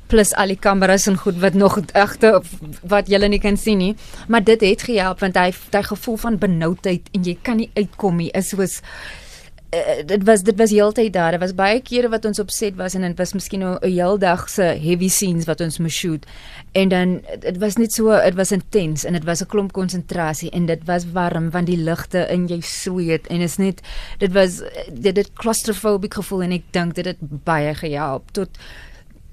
Plus 0.08 0.36
al 0.38 0.54
die 0.54 0.60
kameras 0.60 1.08
en 1.10 1.18
goed 1.18 1.40
wat 1.42 1.58
nog 1.58 1.80
agter 1.98 2.44
wat 2.86 3.10
jy 3.10 3.26
nie 3.26 3.42
kan 3.42 3.58
sien 3.58 3.82
nie. 3.82 3.96
Maar 4.28 4.44
dit 4.44 4.62
het 4.62 4.86
gehelp 4.86 5.26
want 5.26 5.38
hy 5.38 5.50
hy 5.74 5.84
gevoel 5.90 6.18
van 6.28 6.38
benoudheid 6.38 7.10
en 7.12 7.26
jy 7.26 7.38
kan 7.42 7.58
nie 7.58 7.72
uitkom 7.74 8.22
nie. 8.22 8.30
Is 8.38 8.54
soos 8.54 8.82
uh, 9.74 10.06
dit 10.06 10.24
was 10.24 10.44
dit 10.44 10.58
was 10.58 10.70
heeltyd 10.70 11.14
daar. 11.14 11.32
Daar 11.32 11.40
was 11.40 11.56
baie 11.56 11.82
kere 11.82 12.10
wat 12.10 12.26
ons 12.26 12.40
op 12.40 12.52
set 12.52 12.76
was 12.76 12.94
en 12.94 13.02
dit 13.02 13.18
was 13.18 13.34
miskien 13.34 13.60
nou 13.60 13.78
'n 13.82 13.92
heel 13.92 14.18
dag 14.18 14.50
se 14.50 14.62
heavy 14.62 15.08
scenes 15.08 15.46
wat 15.46 15.62
ons 15.62 15.78
moes 15.78 15.94
shoot. 15.94 16.26
En 16.72 16.88
dan 16.90 17.22
dit 17.40 17.58
was 17.58 17.76
net 17.76 17.94
so, 17.94 18.22
dit 18.22 18.36
was 18.36 18.52
intens 18.52 19.04
en 19.04 19.14
dit 19.14 19.24
was 19.24 19.42
'n 19.42 19.46
klomp 19.46 19.72
konsentrasie 19.72 20.50
en 20.50 20.66
dit 20.66 20.84
was 20.86 21.12
warm 21.12 21.50
want 21.50 21.66
die 21.66 21.78
ligte 21.78 22.28
in 22.30 22.46
jou 22.48 22.62
sweet 22.62 23.28
en 23.28 23.42
is 23.42 23.58
net 23.58 23.82
dit 24.18 24.32
was 24.32 24.62
dit 24.92 25.18
het 25.18 25.34
claustrophobic 25.34 26.14
gevoel 26.14 26.42
en 26.42 26.52
ek 26.52 26.64
dink 26.72 26.96
dit 26.96 27.06
het 27.06 27.18
baie 27.20 27.74
gehelp 27.74 28.32
tot 28.32 28.50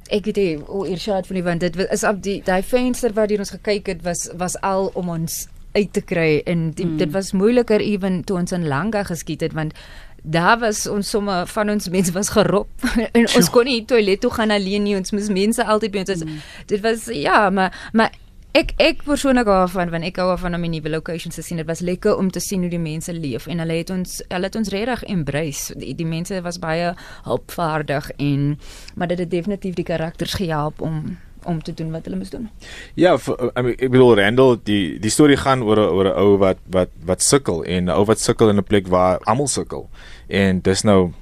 ek 0.09 0.25
weet 0.25 0.37
nie 0.37 0.59
hoe 0.67 0.89
Irshad 0.89 1.27
van 1.27 1.39
die 1.39 1.45
want 1.45 1.61
dit 1.61 1.77
is 1.91 2.05
op 2.05 2.23
die 2.23 2.43
daai 2.45 2.63
venster 2.63 3.13
waar 3.13 3.31
ons 3.39 3.51
gekyk 3.51 3.87
het 3.87 4.03
was 4.03 4.29
was 4.35 4.61
al 4.61 4.91
om 4.95 5.09
ons 5.09 5.47
uit 5.73 5.93
te 5.93 6.03
kry 6.03 6.43
en 6.51 6.71
die, 6.75 6.87
mm. 6.87 6.97
dit 6.99 7.13
was 7.15 7.33
moeiliker 7.33 7.81
ewen 7.81 8.25
toe 8.27 8.41
ons 8.41 8.53
in 8.53 8.67
Langa 8.67 9.05
geskiet 9.07 9.45
het 9.47 9.55
want 9.55 9.77
daar 10.23 10.59
was 10.59 10.87
ons 10.87 11.11
somme 11.11 11.43
van 11.47 11.71
ons 11.71 11.89
mense 11.89 12.13
was 12.13 12.29
gerop. 12.29 12.71
En 13.17 13.27
ons 13.27 13.51
kon 13.51 13.65
nie 13.65 13.85
toilet 13.85 14.21
toe 14.21 14.31
gaan 14.31 14.51
alleen 14.51 14.83
nie. 14.83 14.97
Ons 14.97 15.15
moes 15.17 15.31
mense 15.33 15.65
altyd 15.65 15.95
by 15.95 16.03
ons 16.05 16.13
was, 16.15 16.25
mm. 16.25 16.43
dit 16.67 16.83
was 16.85 17.07
ja 17.15 17.49
maar 17.51 17.89
maar 17.93 18.13
ek 18.57 18.73
ek 18.83 19.05
persoonlik 19.07 19.47
hou 19.47 19.63
van 19.71 19.93
want 19.93 20.07
ek 20.09 20.19
hou 20.19 20.35
van 20.39 20.55
om 20.59 20.65
in 20.67 20.75
nuwe 20.75 20.91
locations 20.91 21.35
te 21.39 21.45
sien. 21.47 21.61
Dit 21.63 21.69
was 21.71 21.85
lekker 21.87 22.17
om 22.19 22.31
te 22.31 22.43
sien 22.43 22.65
hoe 22.67 22.73
die 22.73 22.83
mense 22.83 23.13
leef. 23.15 23.47
En 23.47 23.63
hulle 23.63 23.81
het 23.81 23.91
ons 23.95 24.21
hulle 24.27 24.51
het 24.51 24.59
ons 24.59 24.73
regtig 24.75 25.05
embrace. 25.15 25.75
Die, 25.79 25.95
die 25.95 26.09
mense 26.09 26.43
was 26.43 26.61
baie 26.63 26.95
hulpvaardig 27.29 28.11
en 28.19 28.55
maar 28.95 29.11
dit 29.13 29.19
het 29.19 29.31
definitief 29.31 29.79
die 29.79 29.87
karakters 29.87 30.35
gehelp 30.41 30.83
om 30.83 31.19
om 31.45 31.63
te 31.63 31.75
doen 31.75 31.91
wat 31.91 32.05
hulle 32.05 32.17
moes 32.17 32.31
doen. 32.31 32.49
Ja, 32.95 33.17
vir, 33.19 33.51
I 33.57 33.63
mean, 33.63 33.77
ek 33.79 33.91
bedoel 33.91 34.17
Randall, 34.21 34.59
die 34.65 34.99
die 35.01 35.11
storie 35.11 35.37
gaan 35.37 35.63
oor 35.63 35.79
'n 35.79 35.91
oor 35.97 36.07
'n 36.11 36.19
ou 36.19 36.39
wat 36.39 36.59
wat 36.67 36.91
wat 37.05 37.23
sukkel 37.23 37.65
en 37.65 37.85
'n 37.85 37.95
ou 37.95 38.05
wat 38.05 38.21
sukkel 38.21 38.49
in 38.49 38.59
'n 38.59 38.65
plek 38.65 38.89
waar 38.89 39.19
almal 39.25 39.49
sukkel. 39.49 39.89
En 40.29 40.61
dis 40.61 40.83
nou 40.83 41.13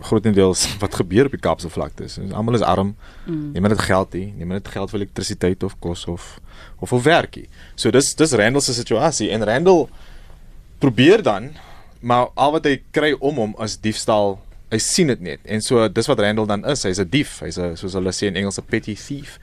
grootendeels 0.00 0.66
wat 0.82 0.94
gebeur 0.94 1.24
op 1.24 1.30
die 1.30 1.40
Kaapse 1.40 1.70
vlakte. 1.70 2.06
Almal 2.32 2.54
is 2.54 2.60
arm. 2.66 2.96
Mm. 3.26 3.52
Niemand 3.52 3.74
het 3.74 3.82
geld 3.82 4.12
nie. 4.12 4.32
Niemand 4.36 4.64
het 4.64 4.72
geld 4.72 4.90
vir 4.90 5.00
elektrisiteit 5.00 5.62
of 5.62 5.78
kos 5.78 6.06
of 6.06 6.40
of 6.78 6.92
of 6.92 7.02
werkie. 7.02 7.48
So 7.74 7.90
dis 7.90 8.14
dis 8.14 8.32
Randall 8.32 8.60
se 8.62 8.74
situasie 8.74 9.30
en 9.30 9.44
Randall 9.44 9.88
probeer 10.78 11.22
dan 11.22 11.52
maar 12.00 12.28
al 12.34 12.52
wat 12.52 12.64
hy 12.66 12.80
kry 12.90 13.12
om 13.18 13.36
hom 13.38 13.54
is 13.62 13.76
diefstal. 13.78 14.40
Hy 14.72 14.78
sien 14.82 15.12
dit 15.12 15.20
net. 15.20 15.42
En 15.44 15.62
so 15.62 15.86
dis 15.88 16.08
wat 16.10 16.18
Randall 16.18 16.48
dan 16.50 16.64
is. 16.66 16.82
Hy's 16.82 16.98
'n 16.98 17.08
dief. 17.08 17.40
Hy's 17.40 17.58
'n 17.58 17.76
soos 17.76 17.92
hulle 17.94 18.10
sê 18.10 18.26
in 18.26 18.36
Engels 18.36 18.58
'n 18.58 18.66
petty 18.66 18.94
thief 18.94 19.38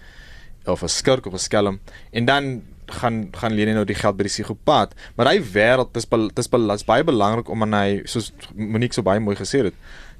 of 0.66 0.84
'n 0.84 0.88
skurk 0.90 1.26
of 1.26 1.34
'n 1.34 1.40
skelm. 1.40 1.80
En 2.12 2.26
dan 2.26 2.62
gaan 2.90 3.30
gaan 3.32 3.54
leen 3.54 3.68
hy 3.68 3.74
nou 3.78 3.86
die 3.86 3.98
geld 3.98 4.18
by 4.18 4.26
die 4.28 4.34
psigopaat. 4.34 4.94
Maar 5.16 5.34
hy 5.34 5.42
wêreld 5.54 5.94
dis 5.94 6.08
dis, 6.36 6.50
bel, 6.50 6.68
dis 6.68 6.86
baie 6.86 7.04
belangrik 7.04 7.50
om 7.50 7.64
aan 7.64 7.74
hy 7.74 8.02
soos 8.06 8.32
Monique 8.56 8.94
so 8.94 9.06
baie 9.06 9.20
mooi 9.20 9.36
gesê 9.36 9.64
het. 9.64 9.74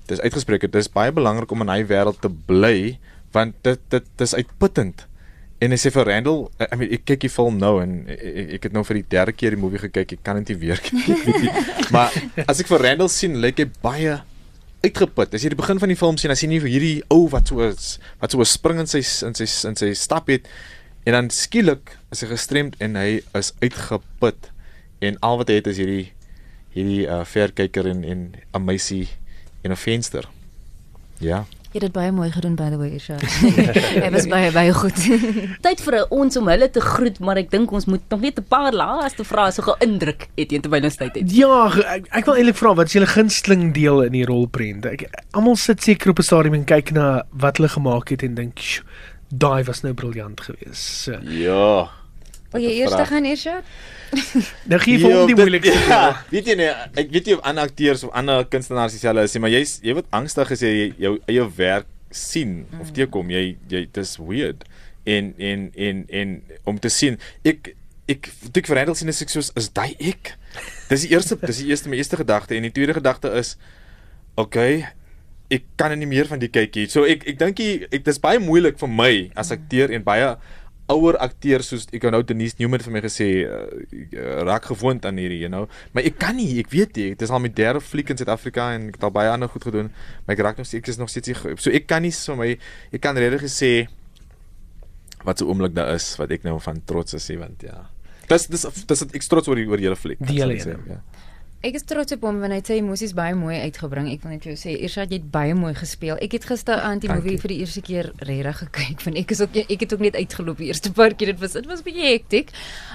Dis 0.10 0.22
uitgespreek 0.22 0.62
het 0.62 0.72
dis 0.72 0.90
baie 0.92 1.12
belangrik 1.12 1.52
om 1.52 1.62
in 1.62 1.70
hy 1.70 1.84
wêreld 1.86 2.22
te 2.22 2.30
bly 2.30 3.00
want 3.32 3.56
dit 3.64 3.80
dit 3.90 4.06
dis 4.18 4.36
uitputtend. 4.36 5.06
En 5.60 5.72
hy 5.72 5.78
sê 5.78 5.92
vir 5.92 6.08
Randall, 6.08 6.46
I 6.64 6.76
mean 6.80 6.94
ek 6.96 7.04
kyk 7.10 7.26
die 7.26 7.32
film 7.34 7.58
nou 7.60 7.82
en 7.84 8.06
ek, 8.08 8.22
ek 8.56 8.68
het 8.70 8.76
nou 8.76 8.84
vir 8.88 9.02
die 9.02 9.08
derde 9.12 9.34
keer 9.36 9.58
die 9.58 9.60
movie 9.60 9.82
gekyk. 9.82 10.16
Ek 10.16 10.24
kan 10.24 10.40
dit 10.40 10.54
nie 10.54 10.60
weer 10.62 10.80
kyk, 10.86 11.02
nie. 11.44 11.52
Maar 11.92 12.16
as 12.48 12.62
ek 12.64 12.72
vir 12.72 12.86
Randall 12.88 13.12
sien, 13.12 13.36
lyk 13.44 13.60
hy 13.60 13.68
baie 13.84 14.22
uitgeput. 14.86 15.34
As 15.34 15.44
jy 15.44 15.52
die 15.54 15.60
begin 15.60 15.80
van 15.82 15.92
die 15.92 16.00
film 16.00 16.18
sien, 16.18 16.32
as 16.32 16.44
jy 16.44 16.50
nie 16.52 16.62
vir 16.64 16.72
hierdie 16.72 16.98
ou 17.12 17.28
wat 17.34 17.52
so 17.52 17.60
wat 17.60 18.32
so 18.32 18.40
'n 18.40 18.46
spring 18.46 18.80
in 18.80 18.88
sy 18.88 19.02
in 19.26 19.36
sy 19.36 19.48
in 19.68 19.76
sy 19.76 19.94
stap 19.94 20.30
het 20.30 20.48
en 21.06 21.14
dan 21.14 21.30
skielik 21.30 21.98
is 22.12 22.22
hy 22.22 22.28
gestremd 22.28 22.76
en 22.80 22.96
hy 22.96 23.22
is 23.36 23.54
uitgeput 23.62 24.52
en 25.02 25.18
al 25.22 25.38
wat 25.38 25.50
hy 25.50 25.60
het 25.60 25.68
is 25.68 25.78
hierdie 25.78 26.12
hierdie 26.76 27.08
uh, 27.08 27.26
verkyker 27.26 27.88
en 27.88 28.04
en 28.04 28.34
'n 28.54 28.66
meisie 28.66 29.10
en 29.64 29.72
'n 29.72 29.76
venster. 29.76 30.30
Ja. 31.20 31.46
Jy 31.70 31.78
het 31.78 31.84
dit 31.86 31.94
baie 31.94 32.10
mooi 32.12 32.32
gedoen 32.34 32.56
by 32.58 32.70
the 32.72 32.78
way, 32.82 32.96
Isha. 32.98 33.18
Dit 34.02 34.10
was 34.16 34.26
baie 34.28 34.48
baie 34.52 34.72
goed. 34.74 34.98
Tyd 35.66 35.84
vir 35.86 35.98
ons 36.10 36.38
om 36.40 36.48
hulle 36.50 36.70
te 36.74 36.82
groet, 36.82 37.20
maar 37.22 37.38
ek 37.38 37.52
dink 37.52 37.70
ons 37.78 37.86
moet 37.86 38.02
nog 38.10 38.24
net 38.26 38.40
'n 38.42 38.48
paar 38.50 38.74
laaste 38.74 39.22
vrae 39.24 39.52
so 39.54 39.62
geïndruk 39.68 40.26
het 40.34 40.50
teen 40.50 40.62
terwyl 40.66 40.84
ons 40.90 40.98
tyd 40.98 41.14
het. 41.14 41.30
Ja, 41.30 41.70
ek, 41.94 42.10
ek 42.10 42.26
wil 42.26 42.36
eintlik 42.42 42.58
vra 42.58 42.74
wat 42.74 42.88
is 42.90 42.94
julle 42.98 43.06
gunsteling 43.14 43.74
deel 43.78 44.02
in 44.08 44.12
die 44.18 44.26
rolprent? 44.26 44.86
Ek 44.86 45.06
almal 45.38 45.56
sit 45.62 45.84
seker 45.84 46.10
op 46.10 46.18
'n 46.20 46.24
stadium 46.26 46.54
en 46.58 46.66
kyk 46.66 46.92
na 46.92 47.24
wat 47.38 47.58
hulle 47.62 47.70
gemaak 47.70 48.10
het 48.10 48.24
en 48.24 48.34
dink, 48.34 48.58
"Sjoe, 48.58 48.84
daai 49.30 49.64
was 49.64 49.84
nou 49.84 49.94
briljant 49.94 50.42
geweest." 50.42 51.06
So, 51.06 51.20
Ja. 51.22 51.99
Wil 52.54 52.66
jy 52.66 52.76
eers 52.82 52.96
gaan, 53.10 53.28
Isha? 53.30 53.60
nou 54.72 54.80
gee 54.82 54.98
vir 54.98 55.14
hom 55.14 55.30
die 55.30 55.38
moeilikste. 55.38 55.76
Ja, 55.92 56.02
weet 56.32 56.50
jy 56.50 56.56
nee, 56.58 56.70
ek 56.98 57.12
weet 57.14 57.30
nie 57.30 57.38
of 57.38 57.44
ander 57.46 57.70
akteurs 57.70 58.04
of 58.08 58.14
ander 58.18 58.46
kunstenaars 58.50 58.96
dieselfde 58.96 59.26
is 59.28 59.38
maar 59.42 59.54
jy's 59.54 59.76
jy 59.86 59.94
word 60.00 60.10
angstig 60.18 60.54
as 60.56 60.64
jy 60.66 60.90
jou 60.98 61.16
eie 61.30 61.46
werk 61.60 61.90
sien 62.10 62.64
of 62.82 62.90
teekom. 62.96 63.30
Jy 63.34 63.44
jy 63.70 63.84
dis 63.94 64.16
weird. 64.18 64.66
En 65.10 65.34
en 65.38 65.68
en 65.78 66.06
en 66.22 66.38
om 66.70 66.80
te 66.82 66.90
sien 66.94 67.20
ek 67.46 67.76
ek 68.10 68.32
toe 68.50 68.64
ek 68.64 68.72
verhandel 68.72 68.98
sien 68.98 69.14
is 69.14 69.22
ek 69.22 69.34
soos 69.34 69.54
is 69.60 69.70
daai 69.70 69.94
ek. 70.02 70.34
Dis 70.90 71.06
die 71.06 71.14
eerste 71.14 71.38
dis 71.46 71.62
die 71.62 71.70
eerste 71.70 71.92
my 71.92 72.02
eerste 72.02 72.18
gedagte 72.18 72.58
en 72.58 72.66
die 72.66 72.74
tweede 72.74 72.98
gedagte 72.98 73.30
is 73.38 73.54
okay, 74.40 74.88
ek 75.54 75.66
kan 75.78 75.94
nie 75.98 76.10
meer 76.10 76.30
van 76.30 76.42
die 76.42 76.50
kykie. 76.50 76.88
So 76.90 77.06
ek 77.06 77.28
ek 77.30 77.38
dink 77.42 77.62
ek 77.62 78.02
dis 78.10 78.22
baie 78.22 78.42
moeilik 78.42 78.82
vir 78.82 78.90
my 78.90 79.14
as 79.38 79.54
akteur 79.54 79.94
en 79.94 80.06
baie 80.06 80.34
ouer 80.90 81.18
akteurs 81.22 81.70
soos 81.72 81.86
ek 81.94 82.08
nou 82.10 82.22
Denise 82.26 82.58
Newman 82.60 82.84
vir 82.86 82.96
my 82.96 83.04
gesê 83.06 83.28
uh, 83.46 83.68
raak 84.48 84.70
gewoond 84.72 85.06
aan 85.06 85.22
hierdie 85.22 85.42
you 85.44 85.52
know 85.52 85.68
maar 85.94 86.08
ek 86.08 86.18
kan 86.22 86.38
nie 86.40 86.60
ek 86.64 86.74
weet 86.74 86.98
nie 86.98 87.12
dit 87.14 87.28
is 87.28 87.34
al 87.34 87.44
my 87.44 87.52
derde 87.62 87.84
fliek 87.84 88.10
in 88.10 88.20
Suid-Afrika 88.20 88.72
en 88.78 88.90
ek 88.90 88.98
het 89.00 89.06
al 89.08 89.14
baie 89.16 89.30
ander 89.34 89.52
goed 89.52 89.70
gedoen 89.70 89.94
maar 90.26 90.38
ek 90.38 90.44
raak 90.48 90.62
nog 90.62 90.70
steeds 90.70 90.84
ek 90.84 90.92
is 90.96 91.02
nog 91.02 91.14
steeds 91.14 91.32
nie, 91.34 91.56
so 91.62 91.70
ek 91.70 91.88
kan 91.90 92.06
nie 92.06 92.16
so 92.16 92.38
my 92.40 92.52
ek 92.56 93.04
kan 93.06 93.18
regtig 93.18 93.46
gesê 93.48 93.72
wat 95.28 95.40
so 95.40 95.52
oomblik 95.52 95.78
daar 95.78 95.94
is 95.96 96.12
wat 96.20 96.34
ek 96.34 96.46
nou 96.48 96.58
van 96.64 96.82
trots 96.90 97.18
is 97.18 97.32
want 97.38 97.66
ja 97.68 97.86
Dis 98.30 98.46
dis 98.46 98.66
dis 98.86 99.02
ek 99.10 99.26
trots 99.26 99.50
oor 99.50 99.58
die 99.58 99.66
oor 99.70 99.82
julle 99.82 99.98
fliek. 99.98 100.20
Die 100.30 100.38
hele 100.38 100.60
sê, 100.62 100.76
ja. 100.86 101.00
Ek 101.60 101.76
is 101.76 101.84
trots 101.84 102.14
op 102.16 102.22
hom 102.24 102.38
want 102.40 102.54
hy 102.56 102.58
het 102.62 102.70
sy 102.72 102.78
emosies 102.80 103.12
baie 103.12 103.36
mooi 103.36 103.58
uitgebring. 103.66 104.06
Ek 104.14 104.22
wil 104.24 104.32
net 104.32 104.46
vir 104.46 104.54
jou 104.54 104.60
sê, 104.62 104.76
Irshad, 104.80 105.12
jy 105.12 105.18
het 105.20 105.26
baie 105.34 105.52
mooi 105.60 105.74
gespeel. 105.76 106.16
Ek 106.24 106.38
het 106.38 106.46
gister 106.48 106.80
aan 106.80 107.02
die 107.04 107.10
movie 107.12 107.36
vir 107.42 107.52
die 107.52 107.58
eerste 107.66 107.84
keer 107.84 108.08
regtig 108.24 108.62
gekyk. 108.62 109.04
Want 109.04 109.20
ek 109.20 109.34
is 109.36 109.42
ook 109.44 109.58
ek 109.66 109.84
het 109.84 109.96
ook 109.96 110.06
net 110.06 110.16
uitgeloop 110.16 110.62
die 110.64 110.70
eerste 110.72 110.94
paar 110.96 111.12
keer. 111.20 111.34
Dit 111.34 111.42
was 111.44 111.58
dit 111.58 111.68
was 111.68 111.84
baie 111.84 112.14
hektiek. 112.14 112.54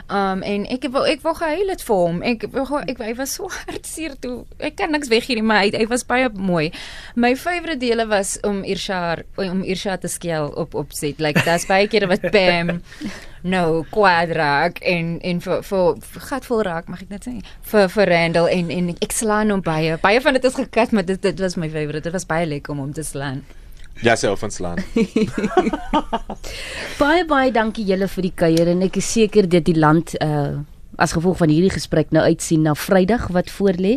Um 0.08 0.40
en 0.48 0.64
ek 0.72 0.88
wou 0.94 1.02
ek 1.10 1.20
wou 1.26 1.34
gehuil 1.42 1.74
het 1.74 1.84
vir 1.84 2.00
hom. 2.06 2.22
Ek 2.24 2.48
wou 2.56 2.64
ek 2.80 3.04
hy 3.04 3.10
was 3.20 3.36
so 3.36 3.52
hartseer 3.66 4.16
toe. 4.24 4.46
Ek 4.56 4.80
kan 4.80 4.96
niks 4.96 5.12
weggee 5.12 5.36
nie, 5.36 5.44
maar 5.44 5.66
hy, 5.66 5.74
hy 5.76 5.84
was 5.92 6.06
baie 6.08 6.32
mooi. 6.32 6.70
My 7.20 7.34
favourite 7.36 7.84
dele 7.84 8.08
was 8.08 8.38
om 8.48 8.64
Irshad 8.64 9.28
om 9.44 9.60
Irshad 9.60 10.06
te 10.06 10.08
skel 10.08 10.48
op 10.56 10.72
op 10.72 10.96
set. 10.96 11.20
Like 11.20 11.44
daar's 11.44 11.68
baie 11.68 11.84
kere 11.92 12.08
wat 12.08 12.24
Pam 12.32 12.78
nou 13.44 13.84
kwaad 13.92 14.32
raak 14.36 14.78
en 14.80 15.18
en 15.20 15.40
vir 15.44 15.60
vir 15.68 15.98
vir 16.12 16.24
gatvol 16.30 16.62
raak 16.64 16.88
mag 16.88 17.02
ek 17.04 17.10
net 17.12 17.26
sê 17.28 17.34
vir 17.72 17.90
vir 17.96 18.08
Randall 18.08 18.48
en 18.48 18.70
en 18.72 18.88
ek 18.94 19.12
slaan 19.12 19.52
hom 19.52 19.60
baie 19.64 19.98
baie 20.00 20.22
van 20.24 20.38
dit 20.38 20.48
is 20.48 20.56
gekat 20.56 20.96
maar 20.96 21.04
dit 21.04 21.20
dit 21.20 21.44
was 21.44 21.58
my 21.60 21.68
favourite 21.68 22.08
dit 22.08 22.16
was 22.16 22.24
baie 22.30 22.48
lekker 22.48 22.72
om 22.72 22.86
hom 22.86 22.96
te 22.96 23.04
slaan 23.04 23.44
Ja, 24.02 24.16
self 24.18 24.40
van 24.42 24.50
slaan. 24.50 24.80
Baie 26.98 27.22
baie 27.30 27.52
dankie 27.54 27.84
julle 27.86 28.08
vir 28.10 28.26
die 28.26 28.32
kuier 28.34 28.70
en 28.72 28.82
ek 28.82 28.98
is 28.98 29.06
seker 29.06 29.46
dat 29.46 29.68
die 29.68 29.76
land 29.78 30.16
uh 30.18 30.64
as 30.94 31.10
gevolg 31.10 31.40
van 31.40 31.50
hierdie 31.50 31.72
gesprek 31.74 32.12
nou 32.14 32.22
uitsien 32.22 32.62
na 32.62 32.70
Vrydag 32.78 33.24
wat 33.34 33.48
voorlê. 33.50 33.96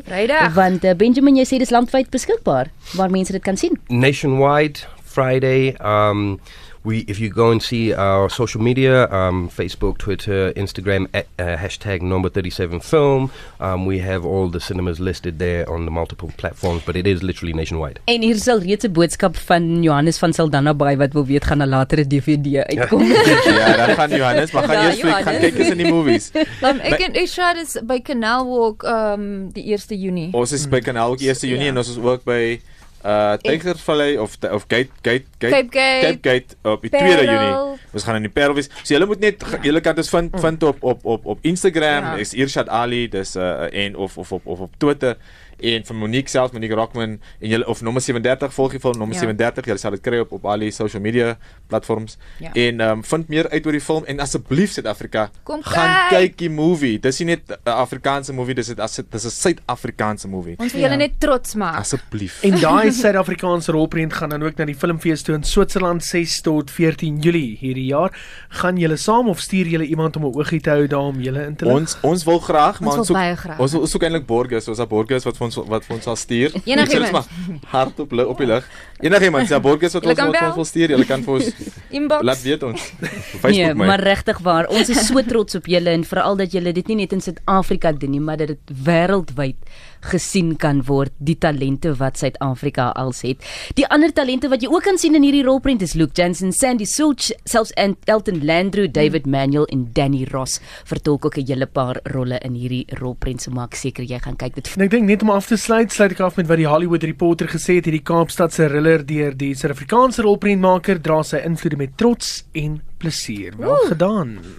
Want 0.55 0.81
uh, 0.81 0.95
Benjamin 0.97 1.35
jy 1.37 1.43
sê 1.45 1.59
dis 1.61 1.69
landwyd 1.69 2.09
beskikbaar 2.09 2.71
waar 2.97 3.13
mense 3.13 3.35
dit 3.35 3.43
kan 3.43 3.57
sien. 3.57 3.77
nationwide 3.89 4.81
Friday. 5.05 5.75
Um, 5.77 6.39
we 6.87 6.95
if 7.07 7.19
you 7.19 7.29
go 7.29 7.51
and 7.51 7.61
see 7.61 7.93
our 7.93 8.29
social 8.29 8.61
media, 8.61 8.93
um, 9.11 9.49
Facebook, 9.59 9.97
Twitter, 9.97 10.53
Instagram, 10.55 11.07
at, 11.13 11.25
uh, 11.37 11.55
hashtag 11.63 12.01
number 12.01 12.29
thirty 12.29 12.49
seven 12.49 12.79
film. 12.79 13.29
Um, 13.59 13.85
we 13.85 13.99
have 13.99 14.25
all 14.25 14.47
the 14.49 14.59
cinemas 14.59 14.99
listed 14.99 15.33
there 15.39 15.63
on 15.69 15.85
the 15.85 15.91
multiple 15.91 16.31
platforms, 16.37 16.81
but 16.85 16.95
it 16.95 17.05
is 17.05 17.21
literally 17.21 17.53
nationwide. 17.53 17.99
En 18.05 18.21
hier 18.21 18.35
sal 18.45 18.59
reeds 18.59 18.85
'n 18.85 18.91
boodskap 18.91 19.35
van 19.37 19.83
Johannes 19.83 20.17
van 20.17 20.33
Saldanha 20.33 20.73
by 20.73 20.95
wat 20.97 21.13
wil 21.13 21.25
weet 21.25 21.45
gaan 21.45 21.61
'n 21.61 21.67
latere 21.69 22.07
DVD 22.07 22.63
uitkom. 22.63 23.03
ja, 23.61 23.75
dan 23.75 23.95
gaan 23.95 24.09
Johannes, 24.09 24.51
maar 24.51 24.63
gaan 24.63 24.75
Ja, 24.81 24.85
eers 24.85 24.99
fliek 24.99 25.11
gaan 25.13 25.19
Johannes. 25.23 25.41
kyk 25.49 25.57
eens 25.59 25.69
in 25.69 25.77
die 25.77 25.91
movies. 25.91 26.31
um, 26.67 26.79
ek 26.79 26.99
en 26.99 27.13
Irshad 27.13 27.55
is 27.57 27.77
by 27.83 27.99
Canal 28.01 28.47
Walk 28.47 28.83
um 28.83 29.49
die 29.53 29.63
1 29.73 29.97
Junie 29.99 30.29
Ons 30.33 30.51
is 30.51 30.67
by 30.67 30.79
Kanaal 30.79 31.11
ook 31.11 31.19
1 31.19 31.35
Junie 31.41 31.63
Ja. 31.63 31.69
en 31.71 31.77
ons 31.77 31.89
is 31.89 31.97
ook 31.97 32.23
by 32.23 32.59
uh 33.05 33.33
Tigervallei 33.41 34.17
of 34.19 34.37
of 34.51 34.65
Gate 34.67 34.89
Gate 35.01 35.25
Gate 35.39 35.51
Cape 35.51 35.67
Gate, 35.71 36.01
Cape 36.01 36.29
Gate 36.29 36.55
op 36.63 36.81
die 36.81 36.89
Parel. 36.89 37.13
2 37.13 37.25
Junie. 37.25 37.79
Ons 37.93 38.03
gaan 38.03 38.15
in 38.15 38.21
die 38.21 38.31
Parel 38.31 38.53
wees. 38.57 38.69
So 38.83 38.93
julle 38.93 39.05
moet 39.05 39.19
net 39.19 39.43
julle 39.61 39.81
kan 39.81 39.95
dit 39.95 40.09
vind 40.09 40.39
vind 40.39 40.63
op 40.63 40.83
op 40.83 41.05
op 41.05 41.25
op 41.25 41.39
Instagram, 41.41 42.03
Ja. 42.03 42.15
is 42.15 42.33
Irshad 42.33 42.69
Ali, 42.69 43.07
dis 43.09 43.35
uh 43.35 43.67
en 43.73 43.95
of 43.95 44.17
of 44.17 44.31
op 44.31 44.45
of 44.45 44.59
op 44.59 44.73
Twitter 44.77 45.17
en 45.59 45.85
van 45.85 45.95
Monique 45.95 46.29
self 46.29 46.51
Monique 46.53 46.73
Rockman 46.75 47.19
en 47.41 47.49
julle 47.49 47.65
of 47.67 47.81
nommer 47.81 48.01
37 48.01 48.53
volg 48.53 48.71
jy 48.73 48.79
vir 48.79 48.93
nommer 48.97 49.15
Ja. 49.15 49.21
37 49.21 49.65
julle 49.65 49.77
sal 49.79 49.91
dit 49.91 50.01
kry 50.01 50.19
op 50.19 50.31
op 50.31 50.45
al 50.45 50.59
die 50.59 50.71
social 50.71 51.01
media 51.01 51.37
platforms 51.67 52.17
Ja. 52.39 52.51
en 52.53 52.81
um, 52.81 53.03
vind 53.03 53.27
meer 53.29 53.49
uit 53.49 53.65
oor 53.65 53.71
die 53.71 53.81
film 53.81 54.05
en 54.05 54.19
asseblief 54.19 54.71
Suid-Afrika 54.71 55.29
Kom 55.43 55.61
gaan 55.63 56.09
kyk. 56.09 56.19
kyk 56.19 56.37
die 56.37 56.49
movie 56.49 56.99
dis 56.99 57.19
nie 57.19 57.25
net 57.35 57.41
'n 57.51 57.69
Afrikaanse 57.69 58.33
movie 58.33 58.53
dis 58.55 58.67
dit 58.67 58.79
as 58.79 58.95
dit 58.95 59.11
dis 59.11 59.25
'n 59.25 59.29
Suid-Afrikaanse 59.29 60.27
movie 60.27 60.55
ons 60.59 60.71
wil 60.73 60.81
julle 60.81 60.91
Ja. 60.91 60.97
net 60.97 61.19
trots 61.19 61.55
maak 61.55 61.79
asseblief 61.79 62.43
En 62.43 62.59
daai 62.59 62.91
Suid-Afrikaanse 63.01 63.71
rolprent 63.71 64.13
gaan 64.13 64.29
dan 64.29 64.43
ook 64.43 64.57
na 64.57 64.65
die 64.65 64.75
filmfees 64.75 65.21
toe 65.23 65.35
in 65.35 65.43
Switserland 65.43 66.03
6 66.03 66.41
tot 66.41 66.71
14 66.71 67.19
Julie 67.19 67.57
hierdie 67.59 67.85
jaar. 67.85 68.11
Gaan 68.49 68.77
julle 68.77 68.97
saam 68.97 69.27
of 69.29 69.39
stuur 69.39 69.65
julle 69.67 69.85
iemand 69.85 70.15
om 70.15 70.23
'n 70.25 70.35
oogie 70.37 70.61
te 70.61 70.69
hou 70.69 70.87
daar 70.87 70.99
om 71.11 71.19
julle 71.21 71.45
in 71.45 71.55
te 71.55 71.65
lig? 71.65 71.73
Ons 71.73 71.97
ons 72.01 72.23
wil 72.23 72.39
graag, 72.39 72.79
maar 72.79 72.89
wil 72.89 72.99
ons 72.99 73.07
soek 73.07 73.17
graag. 73.17 73.59
ons 73.59 73.73
ons 73.73 73.91
soek 73.91 74.03
eintlik 74.03 74.25
borgers, 74.25 74.67
ons 74.67 74.77
het 74.77 74.89
borgers 74.89 75.23
wat 75.23 75.37
vir 75.37 75.46
ons 75.47 75.57
wat 75.71 75.85
vir 75.87 75.95
ons 75.97 76.03
sal 76.09 76.15
stuur. 76.19 76.53
Enigiemand. 76.67 77.15
Ons 77.15 77.15
maar 77.15 77.71
hard 77.73 77.99
op 78.05 78.11
li- 78.19 78.27
op 78.35 78.37
die 78.43 78.47
lig. 78.51 78.67
Enigiemand, 79.07 79.49
ja 79.51 79.59
borgers 79.63 79.93
wat 79.97 80.05
ons 80.05 80.19
kan 80.19 80.31
wat 80.33 80.41
ons 80.51 80.55
wil 80.61 80.67
stuur, 80.69 80.93
julle 80.95 81.05
kan 81.09 81.23
vir 81.25 81.33
ons 81.39 81.49
inbox 81.99 82.23
laat 82.27 82.41
weet 82.45 82.63
ons. 82.69 82.81
Op 82.87 83.01
Nee, 83.07 83.41
Facebook 83.41 83.77
my. 83.81 83.85
maar 83.93 84.01
regtig 84.03 84.39
waar. 84.45 84.67
Ons 84.73 84.89
is 84.93 85.03
so 85.07 85.21
trots 85.23 85.55
op 85.59 85.65
julle 85.69 85.89
en 85.93 86.03
veral 86.07 86.35
dat 86.39 86.51
julle 86.51 86.71
dit 86.73 86.87
nie 86.91 86.95
net 87.03 87.13
in 87.13 87.21
Suid-Afrika 87.21 87.91
doen 87.93 88.11
nie, 88.17 88.19
maar 88.23 88.37
dat 88.41 88.53
dit 88.55 88.73
wêreldwyd 88.87 89.55
gesien 90.01 90.55
kan 90.57 90.83
word 90.87 91.11
die 91.17 91.37
talente 91.37 91.93
wat 91.99 92.17
Suid-Afrika 92.17 92.89
als 92.95 93.21
het. 93.21 93.43
Die 93.75 93.87
ander 93.87 94.13
talente 94.13 94.49
wat 94.49 94.61
jy 94.61 94.69
ook 94.71 94.83
kan 94.83 94.97
sien 94.97 95.15
in 95.15 95.23
hierdie 95.23 95.43
rolprent 95.43 95.81
is 95.81 95.93
Luke 95.93 96.13
Jansen, 96.15 96.53
Sandy 96.53 96.85
Sulch, 96.85 97.31
selfs 97.45 97.73
Elton 98.05 98.45
Landru, 98.45 98.87
David 98.87 99.25
Manuel 99.25 99.65
en 99.73 99.89
Danny 99.93 100.25
Ross 100.31 100.59
vertolk 100.85 101.25
ook 101.25 101.37
'n 101.37 101.47
hele 101.47 101.65
paar 101.65 101.99
rolle 102.03 102.39
in 102.39 102.53
hierdie 102.53 102.85
rolprent. 102.99 103.41
So 103.41 103.51
maak 103.51 103.75
seker 103.75 104.03
jy 104.03 104.19
gaan 104.19 104.35
kyk 104.35 104.55
dit 104.55 104.73
En 104.77 104.83
ek 104.83 104.91
dink 104.91 105.07
net 105.07 105.21
om 105.21 105.29
af 105.29 105.47
te 105.47 105.57
sluit, 105.57 105.91
sluit 105.91 106.11
ek 106.11 106.19
af 106.19 106.37
met 106.37 106.47
wat 106.47 106.57
die 106.57 106.67
Hollywood 106.67 107.03
Reporter 107.03 107.47
gesê 107.47 107.75
het, 107.75 107.85
hierdie 107.85 108.03
Kaapstadse 108.03 108.67
thriller 108.67 109.03
deur 109.05 109.33
die 109.37 109.53
Suid-Afrikaanse 109.55 110.25
rolprentmaker 110.27 111.01
dra 111.01 111.23
sy 111.23 111.41
invloede 111.47 111.79
met 111.79 111.97
trots 111.97 112.45
en 112.53 112.81
plesier. 113.01 113.57
Wel 113.57 113.89
gedaan. 113.89 114.57